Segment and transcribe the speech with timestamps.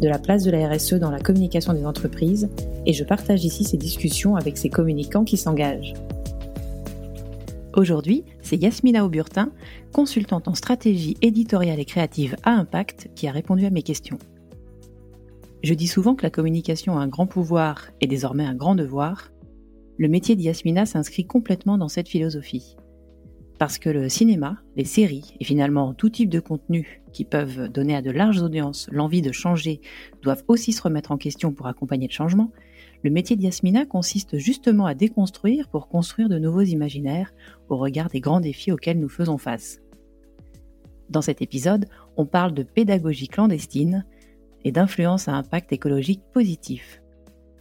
[0.00, 2.48] de la place de la RSE dans la communication des entreprises
[2.84, 5.94] et je partage ici ces discussions avec ces communicants qui s'engagent.
[7.76, 9.50] Aujourd'hui, c'est Yasmina Auburtin,
[9.92, 14.18] consultante en stratégie éditoriale et créative à Impact, qui a répondu à mes questions.
[15.62, 19.30] Je dis souvent que la communication a un grand pouvoir et désormais un grand devoir.
[19.98, 22.76] Le métier d'Yasmina s'inscrit complètement dans cette philosophie.
[23.58, 27.96] Parce que le cinéma, les séries et finalement tout type de contenu qui peuvent donner
[27.96, 29.80] à de larges audiences l'envie de changer
[30.22, 32.50] doivent aussi se remettre en question pour accompagner le changement,
[33.02, 37.32] le métier d'Yasmina consiste justement à déconstruire pour construire de nouveaux imaginaires
[37.68, 39.80] au regard des grands défis auxquels nous faisons face.
[41.08, 44.04] Dans cet épisode, on parle de pédagogie clandestine
[44.64, 47.00] et d'influence à impact écologique positif.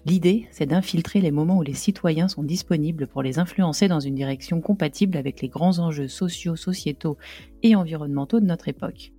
[0.06, 4.14] L'idée, c'est d'infiltrer les moments où les citoyens sont disponibles pour les influencer dans une
[4.14, 7.18] direction compatible avec les grands enjeux sociaux, sociétaux
[7.64, 9.12] et environnementaux de notre époque.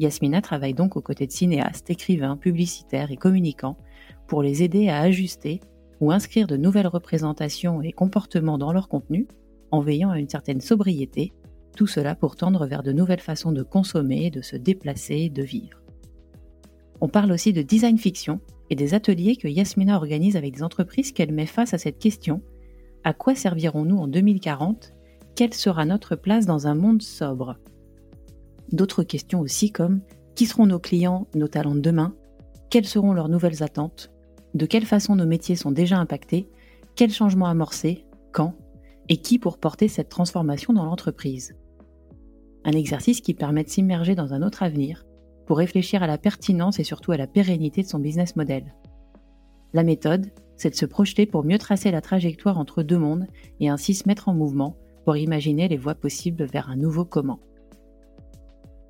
[0.00, 3.76] Yasmina travaille donc aux côtés de cinéastes, écrivains, publicitaires et communicants
[4.26, 5.60] pour les aider à ajuster
[6.00, 9.28] ou inscrire de nouvelles représentations et comportements dans leur contenu,
[9.70, 11.32] en veillant à une certaine sobriété,
[11.76, 15.80] tout cela pour tendre vers de nouvelles façons de consommer, de se déplacer, de vivre.
[17.00, 18.40] On parle aussi de design fiction
[18.72, 22.40] et des ateliers que Yasmina organise avec des entreprises qu'elle met face à cette question.
[23.04, 24.94] À quoi servirons-nous en 2040
[25.34, 27.58] Quelle sera notre place dans un monde sobre?
[28.72, 30.00] D'autres questions aussi comme
[30.34, 32.14] qui seront nos clients, nos talents de demain?
[32.70, 34.10] Quelles seront leurs nouvelles attentes?
[34.54, 36.48] De quelle façon nos métiers sont déjà impactés,
[36.96, 38.54] quels changements amorcer, quand,
[39.10, 41.54] et qui pour porter cette transformation dans l'entreprise?
[42.64, 45.04] Un exercice qui permet de s'immerger dans un autre avenir
[45.58, 48.74] réfléchir à la pertinence et surtout à la pérennité de son business model.
[49.72, 53.26] La méthode, c'est de se projeter pour mieux tracer la trajectoire entre deux mondes
[53.60, 57.40] et ainsi se mettre en mouvement pour imaginer les voies possibles vers un nouveau comment.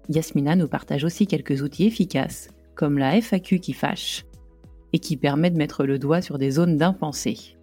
[0.09, 4.25] Yasmina nous partage aussi quelques outils efficaces, comme la FAQ qui fâche,
[4.93, 7.57] et qui permet de mettre le doigt sur des zones d'impensé.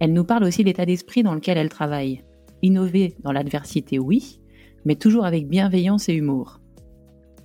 [0.00, 2.24] Elle nous parle aussi de l'état d'esprit dans lequel elle travaille.
[2.62, 4.40] Innover dans l'adversité, oui,
[4.84, 6.60] mais toujours avec bienveillance et humour.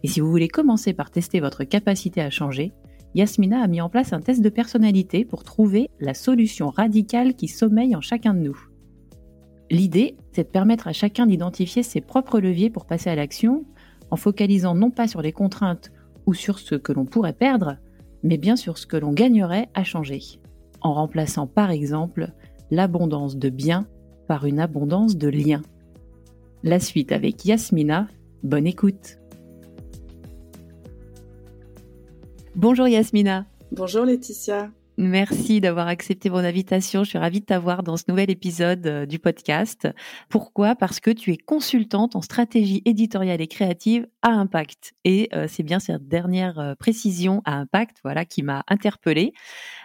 [0.04, 2.72] Et si vous voulez commencer par tester votre capacité à changer,
[3.16, 7.48] Yasmina a mis en place un test de personnalité pour trouver la solution radicale qui
[7.48, 8.68] sommeille en chacun de nous.
[9.72, 13.66] L'idée, c'est de permettre à chacun d'identifier ses propres leviers pour passer à l'action,
[14.12, 15.92] en focalisant non pas sur les contraintes
[16.26, 17.78] ou sur ce que l'on pourrait perdre,
[18.24, 20.22] mais bien sur ce que l'on gagnerait à changer,
[20.82, 22.32] en remplaçant par exemple
[22.72, 23.88] l'abondance de biens
[24.28, 25.62] par une abondance de liens.
[26.64, 28.08] La suite avec Yasmina,
[28.44, 29.19] bonne écoute.
[32.62, 33.46] Bonjour Yasmina.
[33.72, 34.70] Bonjour Laetitia.
[34.98, 37.06] Merci d'avoir accepté mon invitation.
[37.06, 39.88] Je suis ravie de t'avoir dans ce nouvel épisode euh, du podcast.
[40.28, 40.76] Pourquoi?
[40.76, 44.92] Parce que tu es consultante en stratégie éditoriale et créative à Impact.
[45.06, 49.32] Et euh, c'est bien cette dernière euh, précision à Impact, voilà, qui m'a interpellée.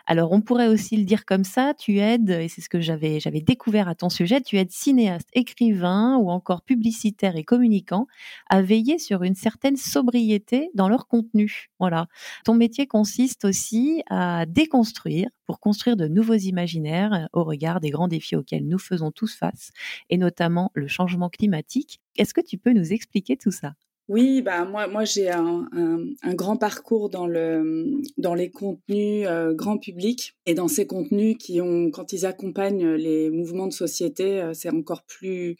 [0.06, 3.20] Alors, on pourrait aussi le dire comme ça, tu aides, et c'est ce que j'avais,
[3.20, 8.06] j'avais découvert à ton sujet, tu aides cinéastes, écrivains ou encore publicitaires et communicants
[8.50, 11.70] à veiller sur une certaine sobriété dans leur contenu.
[11.80, 12.06] Voilà.
[12.44, 18.08] Ton métier consiste aussi à déconstruire pour construire de nouveaux imaginaires au regard des grands
[18.08, 19.70] défis auxquels nous faisons tous face,
[20.10, 22.00] et notamment le changement climatique.
[22.16, 23.72] Est-ce que tu peux nous expliquer tout ça?
[24.08, 29.54] Oui, bah moi, moi j'ai un, un, grand parcours dans le dans les contenus euh,
[29.54, 34.42] grand public et dans ces contenus qui ont, quand ils accompagnent les mouvements de société,
[34.42, 35.56] euh, c'est encore plus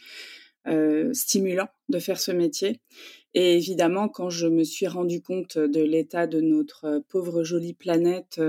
[0.67, 2.81] euh, stimulant de faire ce métier.
[3.33, 8.41] Et évidemment, quand je me suis rendu compte de l'état de notre pauvre jolie planète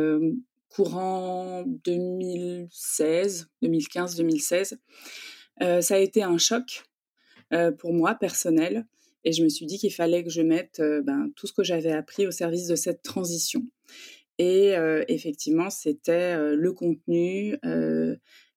[0.70, 4.78] courant 2016, 2015, 2016,
[5.60, 6.84] ça a été un choc
[7.80, 8.86] pour moi personnel
[9.26, 11.64] et je me suis dit qu'il fallait que je mette euh, ben, tout ce que
[11.64, 13.64] j'avais appris au service de cette transition.
[14.38, 14.74] Et
[15.08, 17.58] effectivement, c'était le contenu,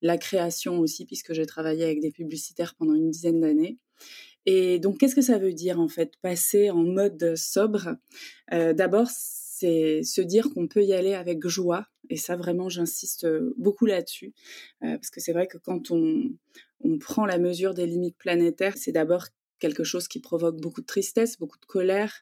[0.02, 3.78] la création aussi, puisque j'ai travaillé avec des publicitaires pendant une dizaine d'années.
[4.44, 7.90] Et donc, qu'est-ce que ça veut dire en fait, passer en mode sobre?
[8.50, 11.86] D'abord, c'est se dire qu'on peut y aller avec joie.
[12.10, 13.24] Et ça, vraiment, j'insiste
[13.56, 14.34] beaucoup là-dessus.
[14.80, 16.24] parce que c'est vrai que quand on,
[16.80, 19.26] on prend la mesure des limites planétaires, c'est d'abord
[19.58, 22.12] quelque chose qui provoque beaucoup de tristesse, beaucoup de colère,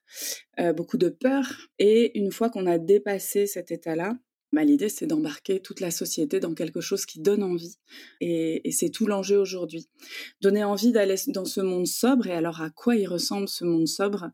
[0.59, 1.45] euh, beaucoup de peur.
[1.79, 4.19] Et une fois qu'on a dépassé cet état-là,
[4.53, 7.77] bah, l'idée c'est d'embarquer toute la société dans quelque chose qui donne envie.
[8.21, 9.89] Et, c'est tout l'enjeu aujourd'hui.
[10.41, 12.27] Donner envie d'aller dans ce monde sobre.
[12.27, 14.31] Et alors à quoi il ressemble ce monde sobre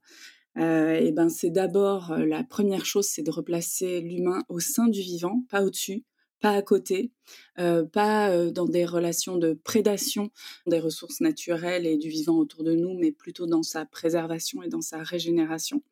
[0.58, 4.87] euh, et ben c'est d'abord euh, la première chose, c'est de replacer l'humain au sein
[4.87, 6.05] du vivant, pas au-dessus,
[6.42, 7.12] pas à côté,
[7.58, 10.30] euh, pas euh, dans des relations de prédation
[10.66, 14.68] des ressources naturelles et du vivant autour de nous, mais plutôt dans sa préservation et
[14.68, 15.82] dans sa régénération.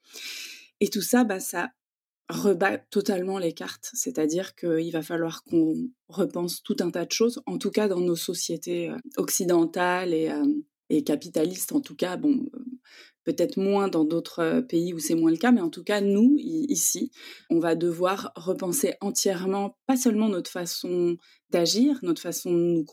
[0.81, 1.70] Et tout ça, bah, ça
[2.29, 7.41] rebat totalement les cartes, c'est-à-dire qu'il va falloir qu'on repense tout un tas de choses,
[7.46, 10.31] en tout cas dans nos sociétés euh, occidentales et,
[10.91, 12.44] et capitalistes, en tout cas, bon,
[13.25, 16.37] peut-être moins dans d'autres pays où c'est moins le cas, mais en tout cas, nous,
[16.38, 17.11] ici,
[17.50, 21.17] on va devoir repenser entièrement, pas seulement notre façon
[21.50, 22.84] d'agir, notre façon de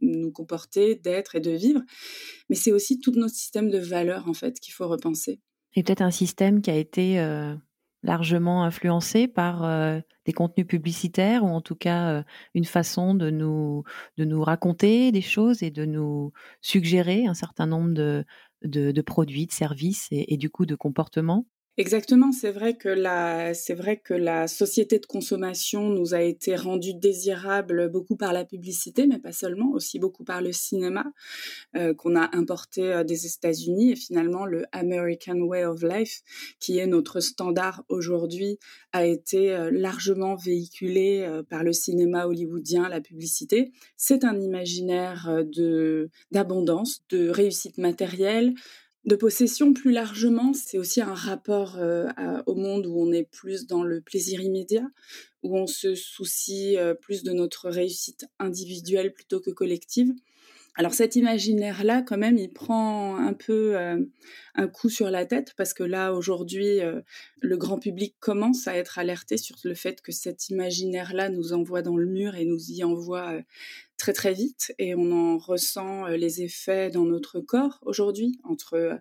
[0.00, 1.80] nous, comporter, d'être et de vivre,
[2.48, 5.40] mais c'est aussi tout notre système de valeurs, en fait, qu'il faut repenser.
[5.74, 7.18] Et peut-être un système qui a été
[8.02, 12.24] largement influencé par des contenus publicitaires ou en tout cas
[12.54, 13.84] une façon de nous,
[14.16, 18.24] de nous raconter des choses et de nous suggérer un certain nombre de,
[18.66, 21.46] de, produits, de services et, du coup de comportements
[21.78, 26.56] Exactement, c'est vrai que la c'est vrai que la société de consommation nous a été
[26.56, 31.04] rendue désirable beaucoup par la publicité, mais pas seulement, aussi beaucoup par le cinéma
[31.76, 36.22] euh, qu'on a importé euh, des États-Unis et finalement le American Way of Life,
[36.60, 38.58] qui est notre standard aujourd'hui,
[38.92, 43.72] a été euh, largement véhiculé par le cinéma hollywoodien, la publicité.
[43.98, 48.54] C'est un imaginaire de d'abondance, de réussite matérielle,
[49.06, 52.08] de possession plus largement, c'est aussi un rapport euh,
[52.46, 54.86] au monde où on est plus dans le plaisir immédiat,
[55.44, 60.12] où on se soucie euh, plus de notre réussite individuelle plutôt que collective.
[60.78, 63.98] Alors cet imaginaire-là, quand même, il prend un peu euh,
[64.54, 67.00] un coup sur la tête parce que là, aujourd'hui, euh,
[67.40, 71.80] le grand public commence à être alerté sur le fait que cet imaginaire-là nous envoie
[71.80, 73.42] dans le mur et nous y envoie euh,
[73.96, 78.94] très très vite et on en ressent les effets dans notre corps aujourd'hui entre euh,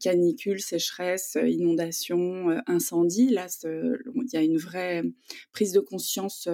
[0.00, 3.28] canicule, sécheresse, euh, inondation, euh, incendie.
[3.28, 5.02] Là, il y a une vraie
[5.52, 6.48] prise de conscience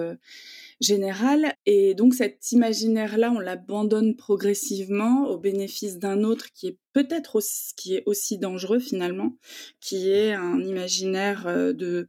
[0.79, 1.53] générale.
[1.65, 7.73] Et donc cet imaginaire-là, on l'abandonne progressivement au bénéfice d'un autre qui est peut-être aussi,
[7.75, 9.37] qui est aussi dangereux finalement,
[9.79, 12.07] qui est un imaginaire de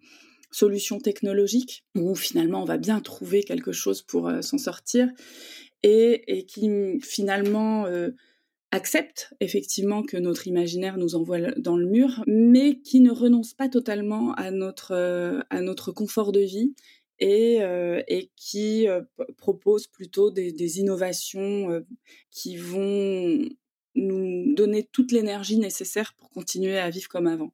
[0.51, 5.09] solutions technologiques où finalement on va bien trouver quelque chose pour s'en sortir
[5.83, 6.71] et, qui
[7.03, 7.87] finalement
[8.77, 13.69] accepte effectivement que notre imaginaire nous envoie dans le mur, mais qui ne renonce pas
[13.69, 16.75] totalement à notre, euh, à notre confort de vie
[17.19, 19.01] et, euh, et qui euh,
[19.39, 21.85] propose plutôt des, des innovations
[22.31, 23.49] qui vont
[23.95, 27.53] nous donner toute l'énergie nécessaire pour continuer à vivre comme avant.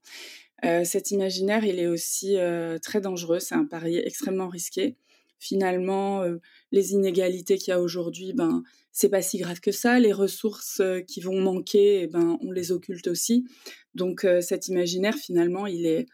[0.85, 2.37] cet imaginaire, il est aussi
[2.83, 4.97] très dangereux, c'est un pari extrêmement risqué.
[5.45, 6.25] Finalement,
[6.71, 9.99] les inégalités qu'il y a aujourd'hui, ben, c'est pas si grave que ça.
[9.99, 13.47] Les ressources euh, qui vont manquer, eh ben, on les occulte aussi.
[13.95, 16.07] Donc euh, cet imaginaire, finalement, il est,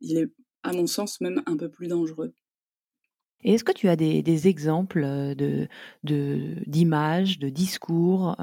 [0.00, 0.28] il est,
[0.62, 2.34] à mon sens, même un peu plus dangereux.
[3.44, 5.34] Et est-ce que tu as des, exemples euh,
[6.66, 8.36] d'images, de, discours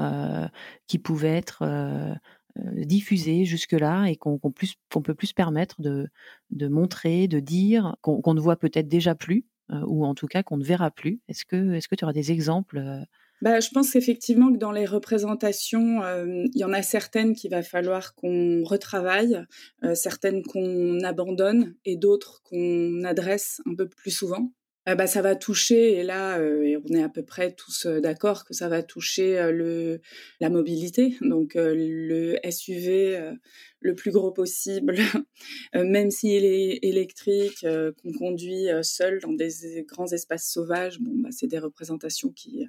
[0.86, 2.16] qui pouvaient être
[2.56, 6.08] diffusés jusque-là et qu'on, qu'on, peut plus permettre de,
[6.48, 10.56] de montrer, de dire, qu'on, ne voit peut-être déjà plus, ou en tout cas qu'on
[10.56, 13.06] ne verra plus Est-ce que, est-ce que tu auras des exemples
[13.42, 17.50] bah, je pense effectivement que dans les représentations, euh, il y en a certaines qu'il
[17.50, 19.44] va falloir qu'on retravaille,
[19.84, 24.52] euh, certaines qu'on abandonne et d'autres qu'on adresse un peu plus souvent.
[24.88, 28.00] Euh, bah, ça va toucher, et là, euh, on est à peu près tous euh,
[28.00, 30.00] d'accord que ça va toucher le,
[30.40, 33.32] la mobilité, donc le SUV
[33.80, 34.96] le plus gros possible,
[35.74, 37.64] même s'il est électrique,
[38.02, 42.66] qu'on conduit seul dans des grands espaces sauvages, bon, bah, c'est des représentations qui,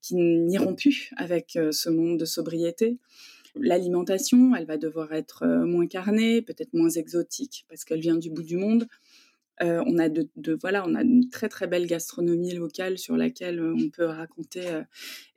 [0.00, 2.98] qui n'iront plus avec ce monde de sobriété.
[3.56, 8.42] L'alimentation, elle va devoir être moins carnée, peut-être moins exotique, parce qu'elle vient du bout
[8.42, 8.86] du monde.
[9.62, 10.28] Euh, on a de,
[10.60, 14.68] voilà, on a une très très belle gastronomie locale sur laquelle euh, on peut raconter
[14.68, 14.82] euh,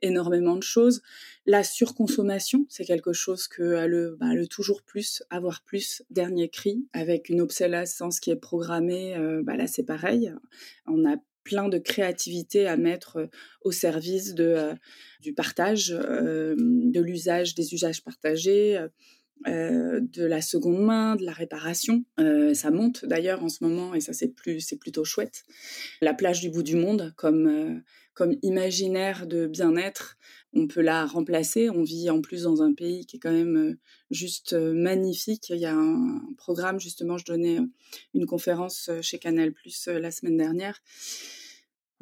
[0.00, 1.02] énormément de choses.
[1.46, 6.86] La surconsommation, c'est quelque chose que le, bah, le toujours plus, avoir plus, dernier cri,
[6.92, 9.16] avec une obsolescence qui est programmée.
[9.42, 10.32] bah là, c'est pareil.
[10.86, 13.28] On a plein de créativité à mettre
[13.62, 14.72] au service de,
[15.20, 18.86] du partage, de l'usage, des usages partagés,
[19.46, 22.04] euh, de la seconde main, de la réparation.
[22.20, 25.44] Euh, ça monte d'ailleurs en ce moment et ça c'est plus c'est plutôt chouette.
[26.00, 27.80] La plage du bout du monde comme euh,
[28.14, 30.18] comme imaginaire de bien-être,
[30.52, 31.70] on peut la remplacer.
[31.70, 33.76] On vit en plus dans un pays qui est quand même
[34.10, 35.48] juste magnifique.
[35.48, 37.58] Il y a un programme justement, je donnais
[38.12, 40.80] une conférence chez Canal Plus la semaine dernière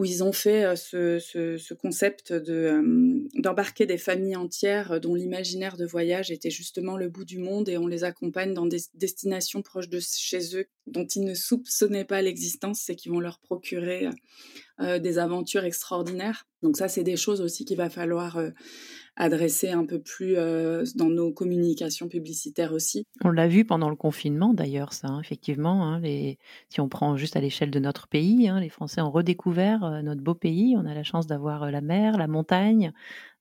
[0.00, 6.30] où ils ont fait ce, concept de d'embarquer des familles entières dont l'imaginaire de voyage
[6.30, 10.00] était justement le bout du monde et on les accompagne dans des destinations proches de
[10.00, 14.08] chez eux dont ils ne soupçonnaient pas l'existence et qui vont leur procurer
[14.78, 16.46] des aventures extraordinaires.
[16.62, 18.38] Donc ça, c'est des choses aussi qu'il va falloir
[19.20, 23.04] adresser un peu plus euh, dans nos communications publicitaires aussi.
[23.22, 25.86] On l'a vu pendant le confinement d'ailleurs, ça, hein, effectivement.
[25.86, 26.00] Hein.
[26.70, 30.02] Si on prend juste à l'échelle de notre pays, hein, les Français ont redécouvert euh,
[30.02, 30.74] notre beau pays.
[30.78, 32.92] On a la chance d'avoir euh, la mer, la montagne,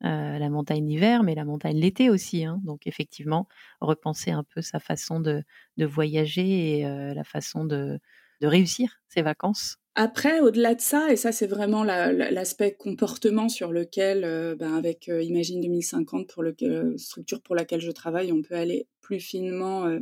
[0.02, 2.46] la montagne l'hiver, mais la montagne l'été aussi.
[2.64, 3.50] Donc effectivement,
[3.82, 5.44] repenser un peu sa façon de,
[5.76, 8.00] de voyager et la façon de,
[8.42, 9.78] réussir ses vacances?
[9.96, 15.10] Après, au-delà de ça, et ça c'est vraiment l'aspect comportement sur lequel, euh, ben, avec
[15.10, 19.20] euh, Imagine 2050, pour le euh, structure pour laquelle je travaille, on peut aller plus
[19.20, 20.00] finement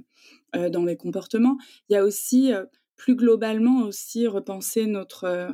[0.53, 1.57] dans les comportements.
[1.89, 2.51] Il y a aussi,
[2.97, 5.47] plus globalement aussi, repenser notre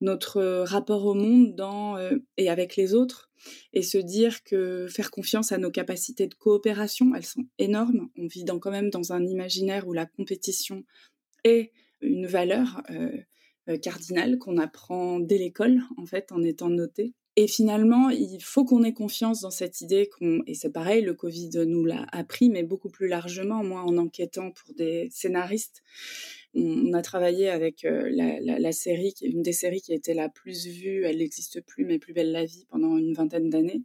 [0.00, 1.98] notre rapport au monde dans,
[2.36, 3.30] et avec les autres,
[3.72, 8.08] et se dire que faire confiance à nos capacités de coopération, elles sont énormes.
[8.16, 10.84] On vit quand même dans un imaginaire où la compétition
[12.00, 17.14] une valeur euh, cardinal qu'on apprend dès l'école, en fait, en étant noté.
[17.36, 21.14] Et finalement, il faut qu'on ait confiance dans cette idée qu'on, et c'est pareil, le
[21.14, 25.84] Covid nous l'a appris, mais beaucoup plus largement, moi, en enquêtant pour des scénaristes,
[26.54, 31.04] on, a travaillé avec euh, la, série, une des séries qui été la plus vue,
[31.04, 33.82] elle n'existe plus, mais Plus belle la vie, pendant une vingtaine d'années.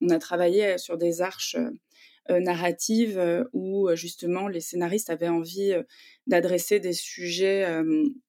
[0.00, 1.70] On a travaillé sur des arches euh,
[2.28, 5.74] narrative euh, où euh, justement les scénaristes avaient envie
[6.26, 7.66] d'adresser des sujets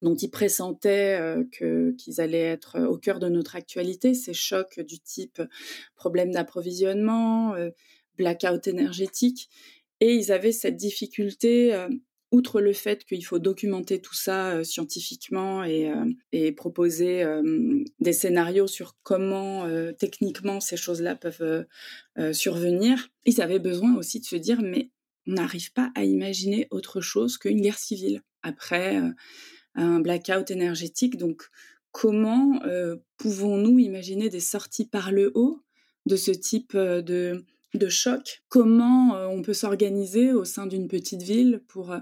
[0.01, 5.41] dont ils pressentaient qu'ils allaient être au cœur de notre actualité, ces chocs du type
[5.95, 7.55] problème d'approvisionnement,
[8.17, 9.49] blackout énergétique.
[9.99, 11.75] Et ils avaient cette difficulté
[12.31, 18.13] outre le fait qu'il faut documenter tout ça euh, scientifiquement et, euh, proposer euh, des
[18.13, 19.67] scénarios sur comment
[19.97, 21.65] techniquement ces choses-là peuvent
[22.33, 24.91] survenir, ils avaient besoin aussi de se dire mais
[25.27, 29.01] on n'arrive pas à imaginer autre chose qu'une guerre civile après
[29.75, 31.17] un blackout énergétique.
[31.17, 31.43] Donc
[31.91, 32.61] comment
[33.17, 35.61] pouvons-nous imaginer des sorties par le haut
[36.05, 37.45] de ce type de
[37.77, 41.91] de choc, comment euh, on peut s'organiser au sein d'une petite ville pour...
[41.91, 41.99] Euh,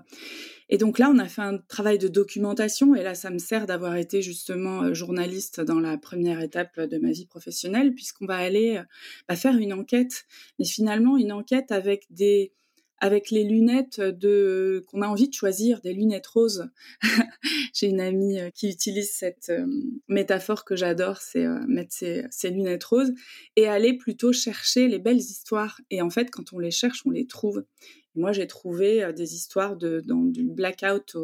[0.67, 3.67] et donc là, on a fait un travail de documentation, et là, ça me sert
[3.67, 8.38] d'avoir été justement euh, journaliste dans la première étape de ma vie professionnelle, puisqu'on va
[8.38, 8.82] aller
[9.27, 10.25] bah, faire une enquête,
[10.58, 12.51] mais finalement une enquête avec des
[13.00, 16.70] avec les lunettes de qu'on a envie de choisir, des lunettes roses.
[17.74, 19.66] J'ai une amie euh, qui utilise cette euh,
[20.08, 23.14] métaphore que j'adore, c'est euh, mettre ses, lunettes roses
[23.56, 25.82] et aller plutôt chercher les belles histoires.
[25.90, 27.66] Et en fait, quand on les cherche, on les trouve.
[28.15, 31.15] Moi, j'ai trouvé euh, des histoires de, dans, du blackout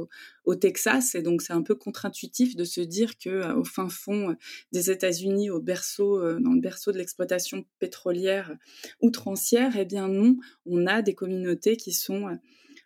[0.46, 3.90] au, Texas, et donc c'est un peu contre-intuitif de se dire que euh, au fin
[3.90, 4.34] fond euh,
[4.72, 8.56] des États-Unis, au berceau, dans le berceau de l'exploitation pétrolière
[9.02, 12.38] outrancière, eh bien non, on a des communautés qui sont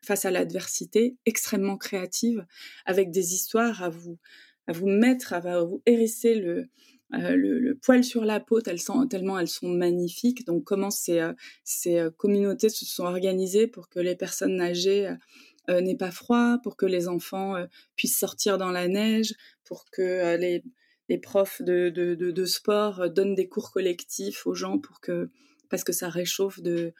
[0.03, 2.45] face à l'adversité extrêmement créatives,
[2.85, 4.17] avec des histoires à vous
[4.67, 6.69] à vous mettre, à vous hérisser le,
[7.13, 10.45] euh, le, poil sur la peau, tellement elles sont magnifiques.
[10.45, 11.33] Donc comment ces, euh,
[11.63, 15.13] ces euh, communautés se sont organisées pour que les personnes âgées
[15.67, 17.55] n'aient pas froid, pour que les enfants
[17.95, 19.33] puissent sortir dans la neige,
[19.63, 20.63] pour que les,
[21.09, 25.31] les, profs de, de, de, sport donnent des cours collectifs aux gens pour que,
[25.71, 26.93] parce que ça réchauffe de,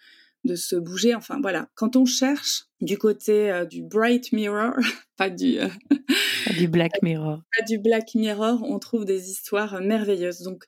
[0.46, 1.16] de se bouger.
[1.16, 4.74] Enfin voilà, quand on cherche du côté du bright mirror,
[5.18, 5.60] pas du
[6.58, 7.42] du Black Mirror.
[7.68, 10.42] du Black Mirror, on trouve des histoires merveilleuses.
[10.42, 10.66] Donc,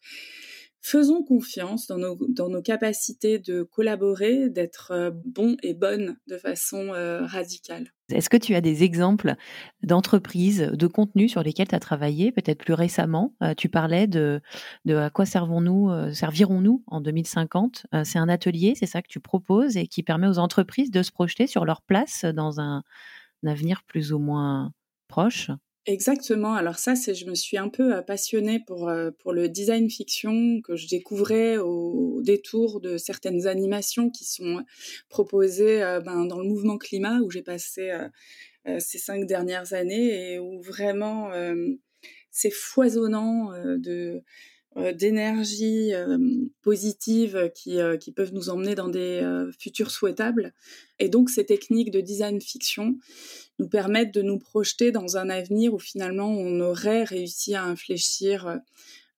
[0.88, 7.26] faisons confiance dans nos, capacités de collaborer, d'être euh, bons et bonnes de façon euh,
[7.26, 7.92] radicale.
[8.10, 9.36] Est-ce que tu as des exemples
[9.84, 13.34] d'entreprises, de contenus sur lesquels tu as travaillé, peut-être plus récemment?
[13.44, 14.40] Euh, Tu parlais de,
[14.86, 19.76] de à quoi servons-nous, servirons-nous en 2050 C'est un atelier, c'est ça que tu proposes
[19.76, 22.84] et qui permet aux entreprises de se projeter sur leur place dans un
[23.46, 24.72] avenir plus ou moins
[25.10, 25.52] proche?
[25.88, 26.54] Exactement.
[26.54, 30.76] Alors ça, c'est, je me suis un peu passionnée pour pour le design fiction que
[30.76, 34.64] je découvrais au, détour de certaines animations qui sont
[35.08, 37.90] proposées ben, dans le mouvement climat où j'ai passé
[38.80, 41.32] ces cinq dernières années et où vraiment
[42.32, 44.24] c'est foisonnant de
[44.78, 46.20] euh, d'énergie euh,
[46.62, 49.24] positive qui, euh, qui, peuvent nous emmener dans des
[49.58, 50.54] futurs souhaitables.
[51.00, 52.96] Et donc ces techniques de design fiction
[53.60, 58.60] nous permettent de nous projeter dans un avenir où finalement on aurait réussi à infléchir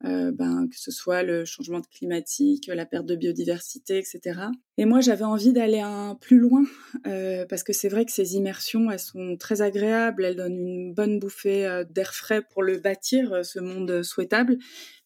[0.06, 4.40] euh, ben, que ce soit le changement climatique, la perte de biodiversité, etc.
[4.78, 6.64] Et moi, j'avais envie d'aller un plus loin
[7.06, 10.94] euh, parce que c'est vrai que ces immersions, elles sont très agréables, elles donnent une
[10.94, 14.58] bonne bouffée euh, d'air frais pour le bâtir, ce monde souhaitable.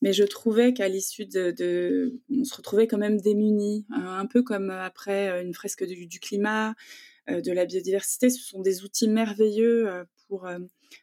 [0.04, 4.44] Mais je trouvais qu'à l'issue de, on se retrouvait quand même démunis, hein, un peu
[4.44, 6.76] comme après une fresque du climat,
[7.28, 8.30] de la biodiversité.
[8.30, 10.48] Ce sont des outils merveilleux pour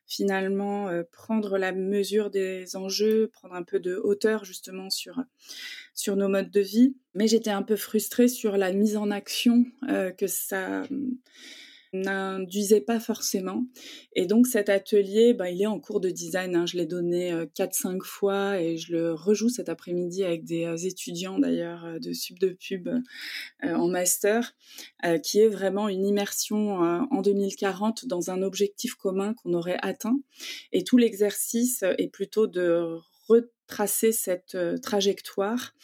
[0.06, 5.22] finalement euh, prendre la mesure des enjeux, prendre un peu de hauteur justement sur,
[5.94, 6.96] sur nos modes de vie.
[7.14, 10.82] Mais j'étais un peu frustrée sur la mise en action euh, que ça
[11.92, 13.66] n'induisait pas forcément.
[14.14, 16.54] Et donc cet atelier, bah, il est en cours de design.
[16.54, 16.66] Hein.
[16.66, 20.76] Je l'ai donné 4-5 euh, fois et je le rejoue cet après-midi avec des euh,
[20.76, 22.88] étudiants d'ailleurs euh, de sub de pub
[23.62, 24.54] en master,
[25.22, 30.18] qui est vraiment une immersion en 2040 dans un objectif commun qu'on aurait atteint.
[30.72, 32.98] Et tout l'exercice est plutôt de
[33.70, 35.74] tracer cette euh, trajectoire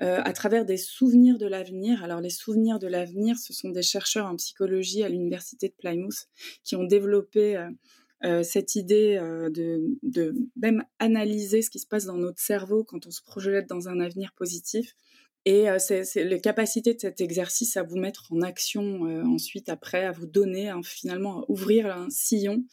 [0.00, 2.02] euh, à travers des souvenirs de l'avenir.
[2.02, 6.28] Alors les souvenirs de l'avenir, ce sont des chercheurs en psychologie à l'université de Plymouth
[6.64, 7.68] qui ont développé
[8.24, 9.18] euh, cette idée
[9.50, 13.88] de, même analyser ce qui se passe dans notre cerveau quand on se projette dans
[13.88, 14.94] un avenir positif.
[15.44, 20.12] Et c'est la capacité de cet exercice à vous mettre en action ensuite, après, à
[20.12, 22.64] vous donner, hein, finalement, à ouvrir un sillon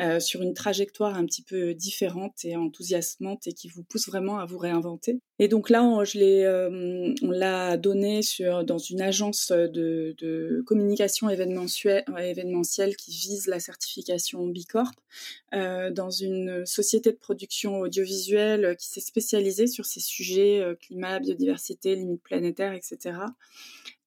[0.00, 4.38] euh, sur une trajectoire un petit peu différente et enthousiasmante et qui vous pousse vraiment
[4.38, 5.20] à vous réinventer.
[5.40, 11.30] Et donc là, on, je euh, on l'a donné sur, dans une agence de, communication
[11.30, 14.92] événementielle, événementielle qui vise la certification Bicorp,
[15.54, 21.20] euh, dans une société de production audiovisuelle qui s'est spécialisée sur ces sujets euh, climat,
[21.20, 23.18] biodiversité, limites planétaires, etc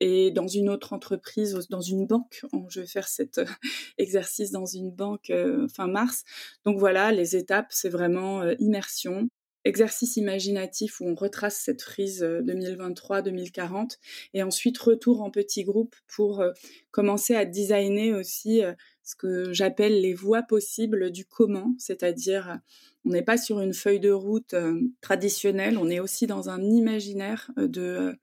[0.02, 2.42] et dans une autre entreprise, dans une banque.
[2.70, 3.46] Je vais faire cet euh,
[3.98, 6.24] exercice dans une banque euh, fin mars.
[6.66, 9.30] Donc voilà, les étapes, c'est vraiment euh, immersion,
[9.64, 13.98] exercice imaginatif où on retrace cette frise 2023-2040
[14.34, 16.44] et ensuite retour en petit groupe pour
[16.90, 18.64] commencer à designer aussi
[19.04, 22.58] ce que j'appelle les voies possibles du comment, c'est-à-dire
[23.06, 24.56] on n'est pas sur une feuille de route
[25.00, 28.18] traditionnelle, on est aussi dans un imaginaire de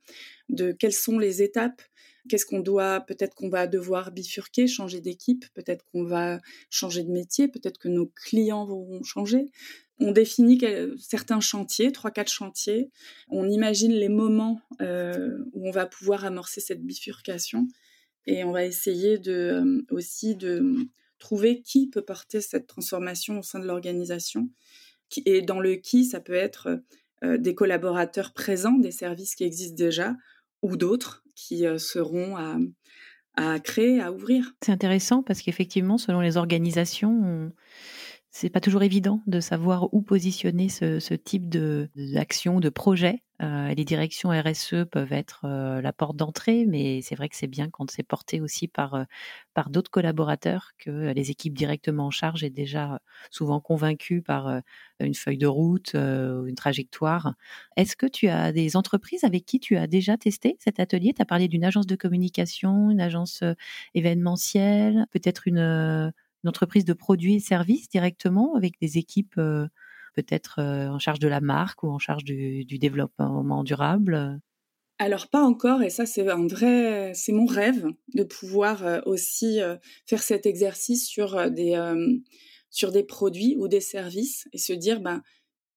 [0.48, 1.82] de quelles sont les étapes,
[2.28, 7.10] qu'est-ce qu'on doit, peut-être qu'on va devoir bifurquer, changer d'équipe, peut-être qu'on va changer de
[7.10, 9.46] métier, peut-être que nos clients vont changer.
[10.00, 10.60] On définit
[10.98, 12.90] certains chantiers, trois, quatre chantiers.
[13.28, 17.66] On imagine les moments euh, où on va pouvoir amorcer cette bifurcation
[18.26, 20.76] et on va essayer de, euh, aussi de
[21.18, 24.48] trouver qui peut porter cette transformation au sein de l'organisation.
[25.24, 26.80] Et dans le qui, ça peut être
[27.24, 30.14] euh, des collaborateurs présents, des services qui existent déjà,
[30.62, 32.56] ou d'autres qui seront à,
[33.34, 34.52] à, créer, à ouvrir.
[34.62, 37.52] C'est intéressant parce qu'effectivement, selon les organisations,
[38.30, 43.22] c'est pas toujours évident de savoir où positionner ce, ce type d'action, de, projet.
[43.40, 47.46] Euh, les directions RSE peuvent être euh, la porte d'entrée, mais c'est vrai que c'est
[47.46, 49.04] bien quand c'est porté aussi par, euh,
[49.54, 54.60] par d'autres collaborateurs que les équipes directement en charge est déjà souvent convaincues par
[55.00, 57.34] une feuille de route, une trajectoire.
[57.76, 61.12] Est-ce que tu as des entreprises avec qui tu as déjà testé cet atelier?
[61.14, 63.42] Tu as parlé d'une agence de communication, une agence
[63.94, 66.12] événementielle, peut-être une
[66.46, 69.40] entreprise de produits et services directement avec des équipes
[70.22, 74.40] peut-être euh, en charge de la marque ou en charge du, développement durable?
[74.98, 79.60] Alors pas encore, et ça c'est un vrai, c'est mon rêve de pouvoir euh, aussi
[80.06, 81.76] faire cet exercice sur des
[82.70, 85.22] sur des produits ou des services et se dire ben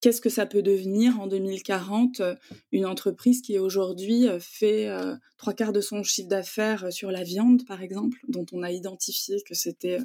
[0.02, 2.36] qu'est-ce que ça peut devenir en 2040 euh,
[2.72, 7.24] une entreprise qui aujourd'hui euh, fait euh, trois quarts de son chiffre d'affaires sur la
[7.24, 10.00] viande, par exemple, dont on a identifié que c'était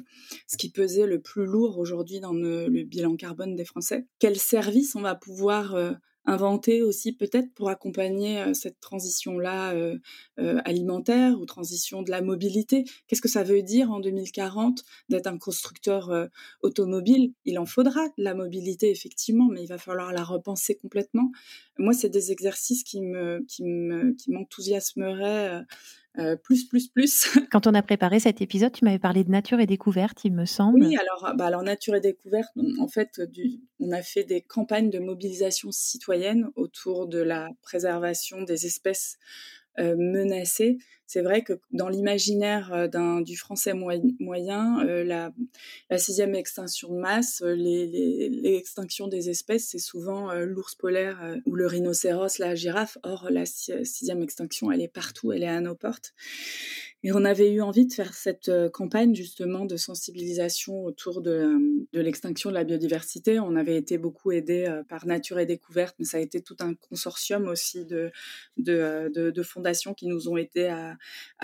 [0.47, 4.05] ce qui pesait le plus lourd aujourd'hui dans le, le, bilan carbone des Français?
[4.19, 5.75] Quel service on va pouvoir
[6.27, 9.97] inventer aussi peut-être pour accompagner euh, cette transition-là euh,
[10.39, 12.83] euh, alimentaire ou transition de la mobilité.
[13.07, 16.11] Qu'est-ce que ça veut dire en 2040 d'être un constructeur
[16.61, 17.33] automobile?
[17.45, 21.31] Il en faudra de la mobilité effectivement, mais il va falloir la repenser complètement.
[21.79, 24.15] Moi, c'est des exercices qui me qui me
[26.17, 27.27] m'enthousiasmeraient plus, plus, plus.
[27.51, 30.45] Quand on a préparé cet épisode, tu m'avais parlé de nature et découverte, il me
[30.45, 30.83] semble.
[30.83, 34.89] Oui, alors, bah, alors nature et découverte, en fait, du, on a fait des campagnes
[34.89, 39.17] de mobilisation citoyenne autour de la préservation des espèces
[39.79, 40.77] euh, menacées.
[41.07, 45.31] C'est vrai que dans l'imaginaire euh, du français moyen, euh, la,
[45.97, 52.55] sixième extinction de masse, l'extinction des espèces, c'est souvent l'ours polaire ou le rhinocéros, la
[52.55, 52.97] girafe.
[53.03, 56.13] Or, la sixième extinction, elle est partout, elle est à nos portes.
[57.03, 62.49] Et on avait eu envie de faire cette campagne justement de sensibilisation autour de, l'extinction
[62.49, 63.39] de la biodiversité.
[63.39, 66.73] On avait été beaucoup aidé par Nature et Découverte, mais ça a été tout un
[66.73, 68.11] consortium aussi de,
[69.43, 70.96] fondations qui nous ont aidés à,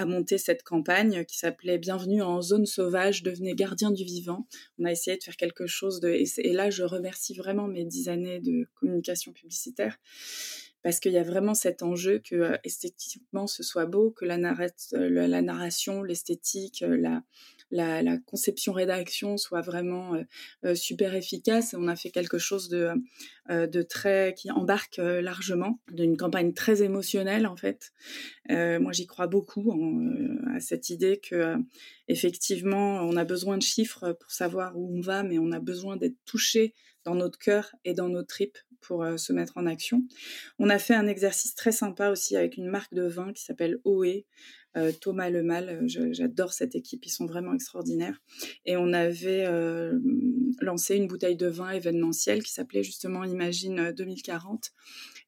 [0.06, 4.48] monter cette campagne qui s'appelait Bienvenue en zone sauvage, devenez gardien du vivant.
[4.80, 6.10] On a essayé de faire quelque chose de...
[6.10, 9.98] Et, là, je remercie vraiment mes dix années de communication publicitaire
[10.84, 14.36] parce qu'il y a vraiment cet enjeu que euh, esthétiquement ce soit beau, que la,
[14.36, 17.24] euh, narration, l'esthétique, euh, la,
[17.72, 20.14] la, la, conception rédaction soit vraiment
[20.76, 21.74] super efficace.
[21.76, 27.56] On a fait quelque chose de très qui embarque largement, d'une campagne très émotionnelle en
[27.56, 27.92] fait.
[28.50, 29.74] moi, j'y crois beaucoup
[30.56, 31.56] à cette idée que
[32.08, 35.98] effectivement, on a besoin de chiffres pour savoir où on va, mais on a besoin
[35.98, 40.04] d'être touché dans notre cœur et dans nos tripes pour euh, se mettre en action.
[40.60, 43.80] On a fait un exercice très sympa aussi avec une marque de vin qui s'appelle
[43.86, 44.26] OE,
[44.76, 45.70] euh, Thomas Lemal.
[45.70, 48.22] Euh, j'adore cette équipe, ils sont vraiment extraordinaires.
[48.66, 49.48] Et on avait
[50.60, 54.72] lancé une bouteille de vin événementielle qui s'appelait justement Imagine 2040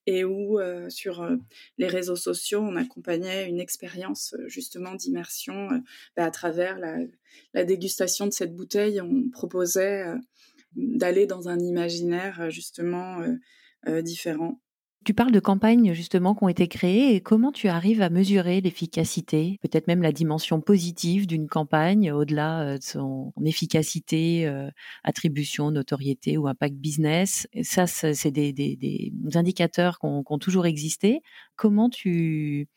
[0.08, 0.60] et où
[0.90, 1.28] sur
[1.78, 5.70] les réseaux sociaux, on accompagnait une expérience justement d'immersion
[6.16, 9.02] bah, à travers la, dégustation de cette bouteille.
[9.02, 10.06] On proposait
[10.76, 13.36] d'aller dans un imaginaire euh, justement euh,
[13.88, 14.60] euh, différent.
[15.04, 18.60] Tu parles de campagnes justement qui ont été créées et comment tu arrives à mesurer
[18.60, 24.52] l'efficacité, peut-être même la dimension positive d'une campagne au-delà de son efficacité,
[25.04, 27.48] attribution, notoriété ou impact business?
[27.62, 31.22] ça, c'est des, indicateurs qui ont, toujours existé.
[31.56, 32.68] Comment tu,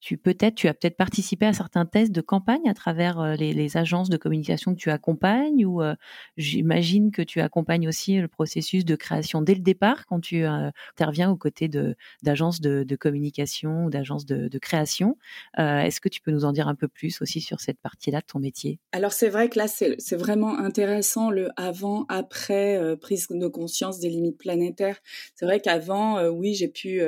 [0.00, 3.76] tu peut-être, tu as peut-être participé à certains tests de campagne à travers euh, les,
[3.76, 5.94] agences de communication que tu accompagnes, ou euh,
[6.36, 10.70] j'imagine que tu accompagnes aussi le processus de création dès le départ quand tu euh,
[10.92, 15.16] interviens aux côtés de d'agences de, communication ou d'agences de, création.
[15.56, 18.26] Est-ce que tu peux nous en dire un peu plus aussi sur cette partie-là de
[18.26, 18.80] ton métier?
[18.92, 24.38] Alors c'est vrai que là c'est vraiment intéressant le avant-après prise de conscience des limites
[24.38, 24.98] planétaires.
[25.34, 27.00] C'est vrai qu'avant, oui, j'ai pu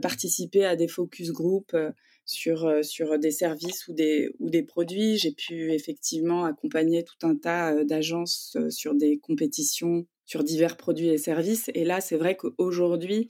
[0.00, 1.90] participer à des focus group euh,
[2.24, 5.18] sur, euh, sur des services ou des, ou des produits.
[5.18, 11.18] J'ai pu effectivement accompagner tout un tas d'agences sur des compétitions sur divers produits et
[11.18, 11.68] services.
[11.74, 13.28] Et là, c'est vrai qu'aujourd'hui,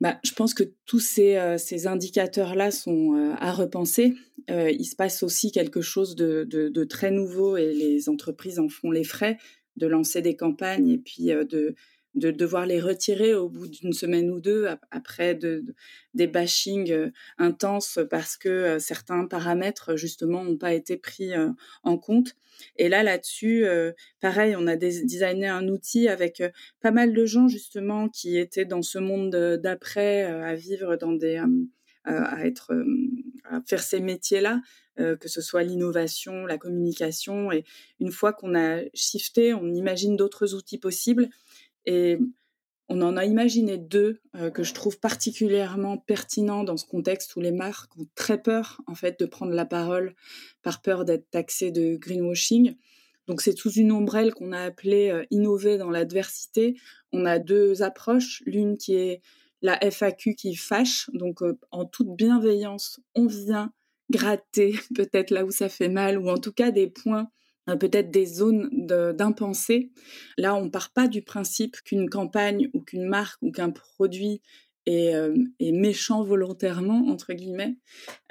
[0.00, 4.14] bah, je pense que tous ces, ces indicateurs-là sont à repenser.
[4.48, 8.68] il se passe aussi quelque chose de, de, de, très nouveau et les entreprises en
[8.68, 9.36] font les frais
[9.76, 11.74] de lancer des campagnes et puis de
[12.14, 15.62] de devoir les retirer au bout d'une semaine ou deux après de,
[16.14, 21.50] des bashings euh, intenses parce que euh, certains paramètres justement n'ont pas été pris euh,
[21.82, 22.34] en compte.
[22.76, 23.66] Et là, là-dessus,
[24.20, 26.42] pareil, on a designé un outil avec
[26.80, 29.30] pas mal de gens justement qui étaient dans ce monde
[29.62, 31.40] d'après, à vivre dans des,
[32.02, 32.72] à être,
[33.44, 34.60] à faire ces métiers-là,
[34.96, 37.52] que ce soit l'innovation, la communication.
[37.52, 37.62] Et
[38.00, 41.28] une fois qu'on a shifté, on imagine d'autres outils possibles.
[41.86, 42.18] Et
[42.88, 47.40] on en a imaginé deux euh, que je trouve particulièrement pertinents dans ce contexte où
[47.40, 50.14] les marques ont très peur en fait de prendre la parole
[50.62, 52.76] par peur d'être taxées de greenwashing.
[53.26, 56.76] Donc c'est sous une ombrelle qu'on a appelée euh, innover dans l'adversité.
[57.12, 59.20] On a deux approches, l'une qui est
[59.60, 63.70] la FAQ qui fâche, donc euh, en toute bienveillance, on vient
[64.10, 67.28] gratter peut-être là où ça fait mal ou en tout cas des points
[67.76, 69.90] peut-être des zones d'impensé.
[70.36, 74.40] Là, on part pas du principe qu'une campagne ou qu'une marque ou qu'un produit
[74.86, 77.76] est, euh, méchant volontairement, entre guillemets.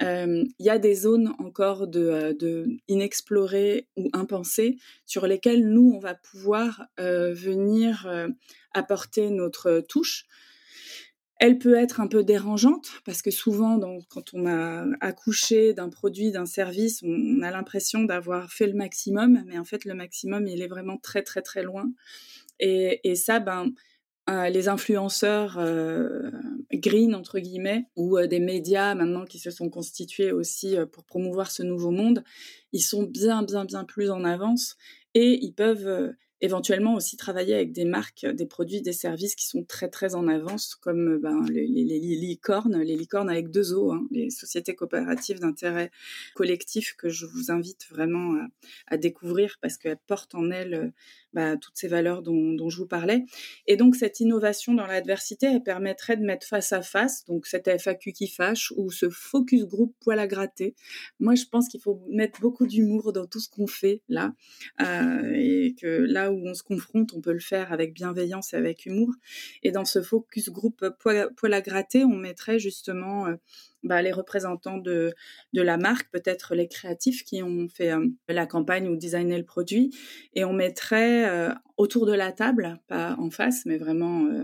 [0.02, 5.92] Euh, il y a des zones encore de, de, inexplorées ou impensées sur lesquelles nous,
[5.94, 8.08] on va pouvoir venir
[8.74, 10.26] apporter notre touche.
[11.38, 16.32] Elle peut être un peu dérangeante parce que souvent, quand on a accouché d'un produit,
[16.32, 20.62] d'un service, on, a l'impression d'avoir fait le maximum, mais en fait, le maximum, il
[20.62, 21.92] est vraiment très, très, très loin.
[22.58, 23.70] Et, ça, ben,
[24.28, 26.30] euh, les influenceurs euh,
[26.72, 31.52] green, entre guillemets, ou euh, des médias maintenant qui se sont constitués aussi pour promouvoir
[31.52, 32.24] ce nouveau monde,
[32.72, 34.76] ils sont bien, bien, bien plus en avance
[35.14, 39.64] et ils peuvent éventuellement aussi travailler avec des marques, des produits, des services qui sont
[39.64, 44.30] très très en avance, comme ben, les, licornes, les licornes avec deux O, hein, les
[44.30, 45.90] sociétés coopératives d'intérêt
[46.34, 48.36] collectif que je vous invite vraiment
[48.86, 50.92] à, découvrir parce qu'elles portent en elles
[51.38, 53.24] bah, toutes ces valeurs dont, je vous parlais.
[53.68, 57.68] Et donc cette innovation dans l'adversité, elle permettrait de mettre face à face, donc cette
[57.68, 60.74] FAQ qui fâche ou ce focus group poil à gratter.
[61.20, 64.32] Moi, je pense qu'il faut mettre beaucoup d'humour dans tout ce qu'on fait là,
[64.80, 68.56] euh, et que là où on se confronte, on peut le faire avec bienveillance et
[68.56, 69.14] avec humour.
[69.62, 73.36] Et dans ce focus group poil, poil à gratter, on mettrait justement euh,
[73.84, 75.14] bah, les représentants de,
[75.52, 79.44] de la marque, peut-être les créatifs qui ont fait euh, la campagne ou designé le
[79.44, 79.94] produit,
[80.34, 84.42] et on mettrait euh, autour de la table, pas en face, mais vraiment euh,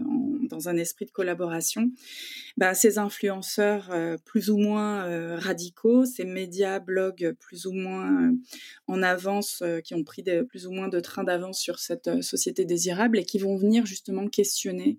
[0.49, 1.91] dans un esprit de collaboration,
[2.57, 3.91] bah, ces influenceurs
[4.25, 8.33] plus ou moins radicaux, ces médias, blogs plus ou moins
[8.87, 13.19] en avance, qui ont pris plus ou moins de train d'avance sur cette société désirable
[13.19, 14.99] et qui vont venir justement questionner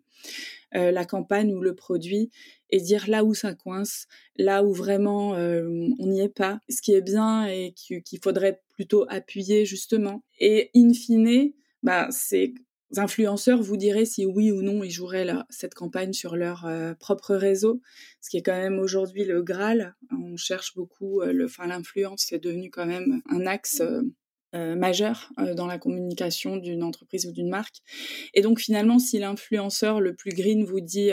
[0.74, 2.32] la campagne ou le produit
[2.70, 6.94] et dire là où ça coince, là où vraiment on n'y est pas, ce qui
[6.94, 10.24] est bien et qu'il faudrait plutôt appuyer justement.
[10.40, 11.52] Et in fine,
[11.84, 12.54] bah, ces
[12.98, 16.68] influenceurs vous diraient si oui ou non ils joueraient cette campagne sur leur
[17.00, 17.82] propre réseau,
[18.22, 19.96] ce qui est quand même aujourd'hui le Graal.
[20.12, 23.82] On cherche beaucoup, le, enfin l'influence est devenu quand même un axe
[24.54, 27.78] majeur dans la communication d'une entreprise ou d'une marque.
[28.34, 31.12] Et donc finalement, si l'influenceur le plus green vous dit